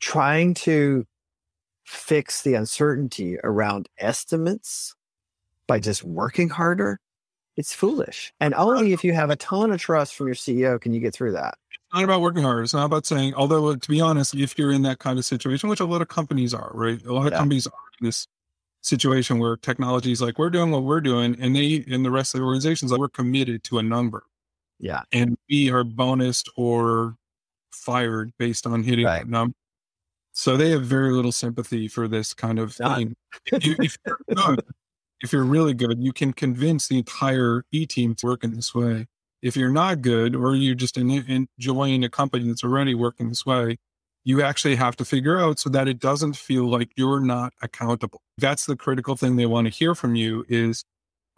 [0.00, 1.06] trying to
[1.84, 4.94] fix the uncertainty around estimates
[5.68, 6.98] by just working harder
[7.56, 8.32] It's foolish.
[8.40, 11.12] And only if you have a ton of trust from your CEO can you get
[11.14, 11.54] through that.
[11.70, 12.62] It's not about working hard.
[12.64, 15.24] It's not about saying, although uh, to be honest, if you're in that kind of
[15.24, 17.00] situation, which a lot of companies are, right?
[17.04, 17.38] A lot of Yeah.
[17.38, 18.26] companies are in this
[18.82, 22.34] situation where technology is like, we're doing what we're doing, and they and the rest
[22.34, 24.22] of the organizations like we're committed to a number.
[24.78, 25.02] Yeah.
[25.12, 27.16] And we are bonused or
[27.72, 29.24] fired based on hitting Right.
[29.24, 29.54] that number.
[30.32, 32.96] So they have very little sympathy for this kind of None.
[32.96, 33.16] thing.
[33.52, 34.62] If, you, if you're good,
[35.22, 38.74] if you're really good, you can convince the entire E team to work in this
[38.74, 39.06] way.
[39.42, 41.10] If you're not good, or you're just in,
[41.58, 43.78] enjoying a company that's already working this way,
[44.24, 48.20] you actually have to figure out so that it doesn't feel like you're not accountable.
[48.36, 50.84] That's the critical thing they want to hear from you is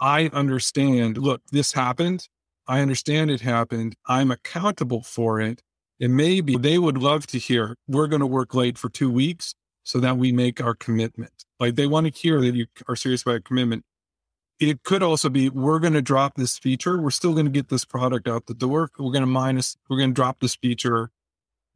[0.01, 2.26] I understand, look, this happened.
[2.66, 3.97] I understand it happened.
[4.07, 5.62] I'm accountable for it.
[6.01, 9.55] And maybe they would love to hear, we're going to work late for two weeks
[9.91, 11.32] so that we make our commitment.
[11.59, 13.84] Like they want to hear that you are serious about a commitment.
[14.61, 17.01] It could also be, we're going to drop this feature.
[17.01, 18.91] We're still going to get this product out the door.
[18.99, 21.11] We're going to minus, we're going to drop this feature.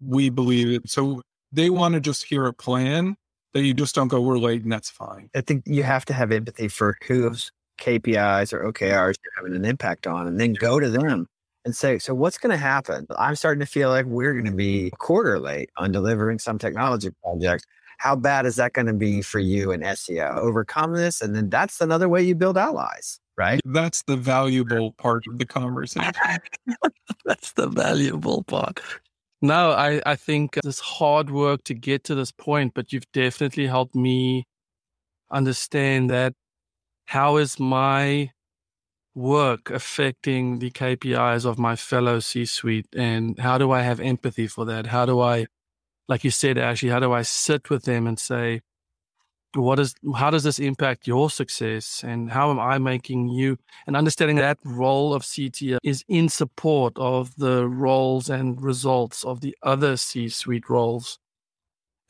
[0.01, 0.89] We believe it.
[0.89, 3.17] So they want to just hear a plan
[3.53, 5.29] that you just don't go, we're late and that's fine.
[5.35, 7.51] I think you have to have empathy for whose
[7.81, 11.27] KPIs or OKRs you're having an impact on, and then go to them
[11.65, 13.07] and say, So, what's going to happen?
[13.19, 16.59] I'm starting to feel like we're going to be a quarter late on delivering some
[16.59, 17.67] technology project.
[17.99, 20.37] How bad is that going to be for you in SEO?
[20.37, 21.21] Overcome this.
[21.21, 23.61] And then that's another way you build allies, right?
[23.65, 26.13] That's the valuable part of the conversation.
[27.25, 28.81] That's the valuable part.
[29.41, 33.67] No, I, I think this hard work to get to this point, but you've definitely
[33.67, 34.47] helped me
[35.31, 36.35] understand that
[37.07, 38.31] how is my
[39.15, 44.47] work affecting the KPIs of my fellow C suite and how do I have empathy
[44.47, 44.87] for that?
[44.87, 45.47] How do I,
[46.09, 48.61] like you said, Ashley, how do I sit with them and say,
[49.55, 53.97] what is, how does this impact your success and how am I making you and
[53.97, 59.57] understanding that role of CTO is in support of the roles and results of the
[59.63, 61.19] other C suite roles.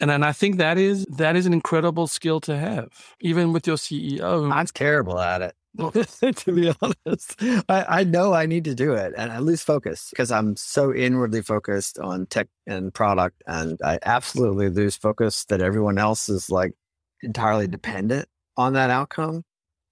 [0.01, 3.67] And and I think that is that is an incredible skill to have, even with
[3.67, 4.51] your CEO.
[4.53, 5.55] I'm terrible at it.
[5.79, 10.09] to be honest, I, I know I need to do it and I lose focus
[10.11, 13.43] because I'm so inwardly focused on tech and product.
[13.47, 16.73] And I absolutely lose focus that everyone else is like
[17.23, 19.43] entirely dependent on that outcome.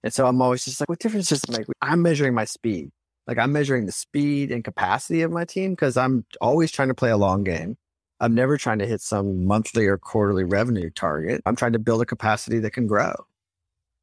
[0.04, 1.66] And so I'm always just like, what difference does it make?
[1.80, 2.90] I'm measuring my speed.
[3.26, 6.94] Like I'm measuring the speed and capacity of my team because I'm always trying to
[6.94, 7.76] play a long game.
[8.20, 11.42] I'm never trying to hit some monthly or quarterly revenue target.
[11.44, 13.14] I'm trying to build a capacity that can grow.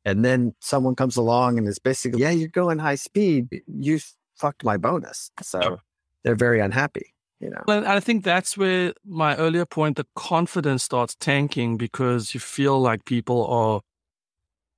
[0.09, 3.61] And then someone comes along and is basically, yeah, you're going high speed.
[3.67, 3.99] You
[4.35, 5.31] fucked my bonus.
[5.41, 5.79] So
[6.23, 7.63] they're very unhappy, you know.
[7.67, 12.79] And I think that's where my earlier point, the confidence starts tanking because you feel
[12.79, 13.81] like people are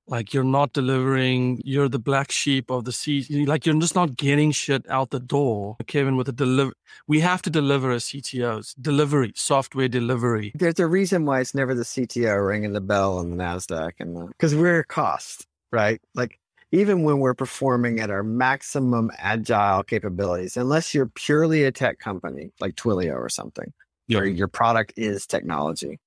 [0.08, 3.44] like you're not delivering, you're the black sheep of the sea.
[3.46, 5.76] Like you're just not getting shit out the door.
[5.86, 6.72] Kevin, with the deliver,
[7.06, 10.52] we have to deliver as CTOs, delivery, software delivery.
[10.54, 14.28] There's a reason why it's never the CTO ringing the bell on the NASDAQ and
[14.28, 16.00] because we're a cost, right?
[16.14, 16.38] Like
[16.72, 22.50] even when we're performing at our maximum agile capabilities, unless you're purely a tech company
[22.60, 23.72] like Twilio or something,
[24.08, 24.18] Yeah.
[24.18, 26.00] where your product is technology.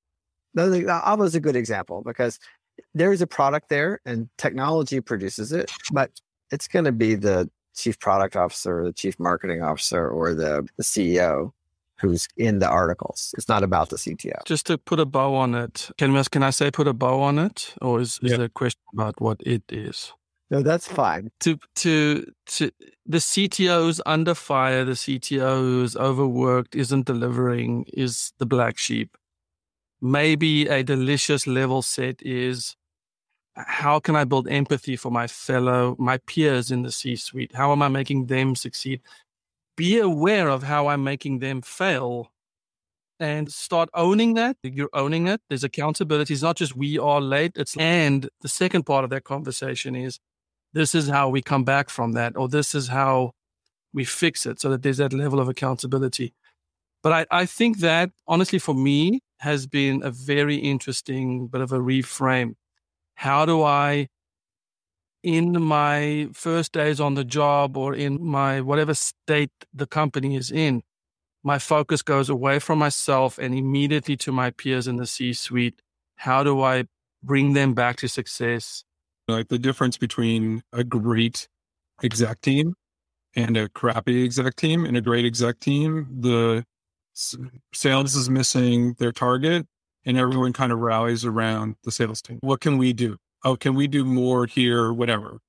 [0.58, 2.40] Alba is a good example because
[2.94, 6.12] there is a product there and technology produces it, but
[6.52, 10.68] it's going to be the chief product officer, or the chief marketing officer, or the,
[10.78, 11.52] the CEO
[12.00, 13.34] who's in the articles.
[13.38, 14.44] It's not about the CTO.
[14.46, 17.40] Just to put a bow on it, can can I say put a bow on
[17.40, 18.38] it, or is, is Yeah.
[18.38, 20.14] there a question about what it is?
[20.52, 21.32] No, that's fine.
[21.40, 22.70] to to to
[23.06, 29.18] the CTO who's under fire, the CTO who's overworked, isn't delivering, is the black sheep.
[30.02, 32.76] Maybe a delicious level set is
[33.56, 37.56] how can I build empathy for my fellow, my peers in the C suite?
[37.56, 39.02] How am I making them succeed?
[39.78, 42.32] Be aware of how I'm making them fail
[43.20, 44.58] and start owning that.
[44.62, 45.42] You're owning it.
[45.48, 46.34] There's accountability.
[46.34, 47.54] It's not just we are late.
[47.56, 50.20] It's and the second part of that conversation is
[50.74, 53.32] this is how we come back from that, or this is how
[53.94, 56.34] we fix it so that there's that level of accountability.
[57.02, 61.72] But I, I think that honestly for me has been a very interesting bit of
[61.72, 62.56] a reframe.
[63.16, 64.08] How do I
[65.24, 70.52] in my first days on the job or in my whatever state the company is
[70.52, 70.84] in,
[71.44, 75.82] my focus goes away from myself and immediately to my peers in the C suite.
[76.18, 76.86] How do I
[77.24, 78.84] bring them back to success?
[79.28, 81.48] like the difference between a great
[82.04, 82.76] exec team
[83.36, 86.64] and a crappy exec team and a great exec team the
[87.74, 89.66] sales is missing their target
[90.06, 93.74] and everyone kind of rallies around the sales team what can we do oh can
[93.74, 95.40] we do more here whatever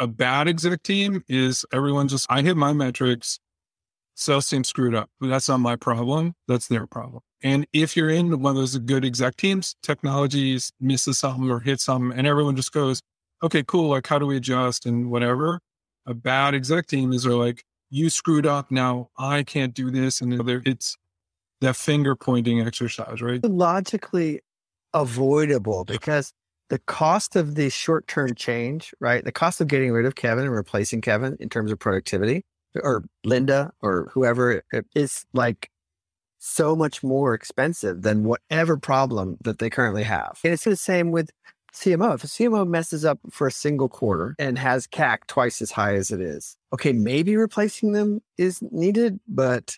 [0.00, 3.38] a bad exec team is everyone just, I hit my metrics,
[4.14, 5.08] sales team screwed up.
[5.20, 6.34] That's not my problem.
[6.48, 7.22] That's their problem.
[7.42, 11.84] And if you're in one of those good exec teams, technologies misses something or hits
[11.84, 13.02] something, and everyone just goes,
[13.42, 13.90] okay, cool.
[13.90, 15.60] Like, how do we adjust and whatever?
[16.06, 17.64] A bad exec team is they're like,
[17.94, 18.72] you screwed up.
[18.72, 20.20] Now I can't do this.
[20.20, 20.34] And
[20.66, 20.96] it's
[21.60, 23.42] that finger pointing exercise, right?
[23.44, 24.40] Logically
[24.92, 26.32] avoidable because
[26.70, 29.24] the cost of the short term change, right?
[29.24, 32.44] The cost of getting rid of Kevin and replacing Kevin in terms of productivity
[32.82, 35.70] or Linda or whoever eh, is like
[36.40, 40.40] so much more expensive than whatever problem that they currently have.
[40.42, 41.30] And it's the same with
[41.74, 42.14] CMO.
[42.14, 45.94] If a CMO messes up for a single quarter and has CAC twice as high
[45.94, 49.76] as it is, okay, maybe replacing them is needed, but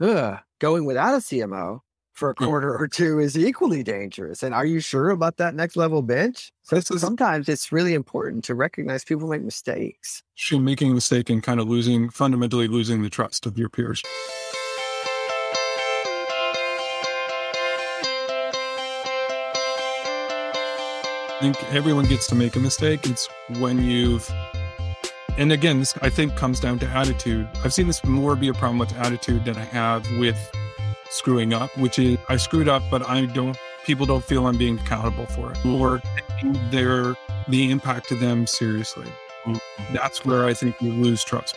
[0.00, 1.80] ugh, going without a CMO
[2.12, 4.42] for a quarter or two is equally dangerous.
[4.42, 6.52] And are you sure about that next level bench?
[6.62, 10.22] So sometimes it's really important to recognize people make mistakes.
[10.52, 14.02] Making a mistake and kind of losing, fundamentally losing the trust of your peers.
[21.42, 23.04] Think everyone gets to make a mistake.
[23.04, 23.28] It's
[23.58, 24.30] when you've,
[25.36, 27.48] and again, this I think comes down to attitude.
[27.64, 30.38] I've seen this more be a problem with attitude than I have with
[31.10, 34.78] screwing up, which is I screwed up, but I don't, people don't feel I'm being
[34.78, 36.00] accountable for it or
[36.70, 37.16] their,
[37.48, 39.08] the impact to them seriously.
[39.44, 39.94] Mm-hmm.
[39.94, 41.56] That's where I think you lose trust.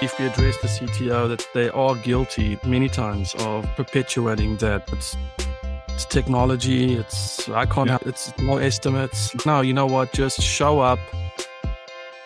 [0.00, 4.86] If we address the CTO that they are guilty many times of perpetuating that
[5.96, 6.94] it's technology.
[6.94, 7.88] It's I can't.
[7.88, 7.98] Yeah.
[8.04, 9.34] It's no estimates.
[9.46, 10.12] No, you know what?
[10.12, 10.98] Just show up,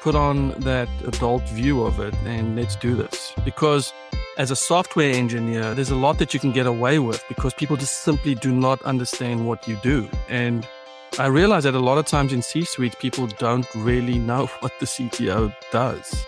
[0.00, 3.32] put on that adult view of it, and let's do this.
[3.44, 3.92] Because
[4.38, 7.76] as a software engineer, there's a lot that you can get away with because people
[7.76, 10.08] just simply do not understand what you do.
[10.28, 10.66] And
[11.20, 14.86] I realize that a lot of times in C-suite, people don't really know what the
[14.86, 16.26] CTO does.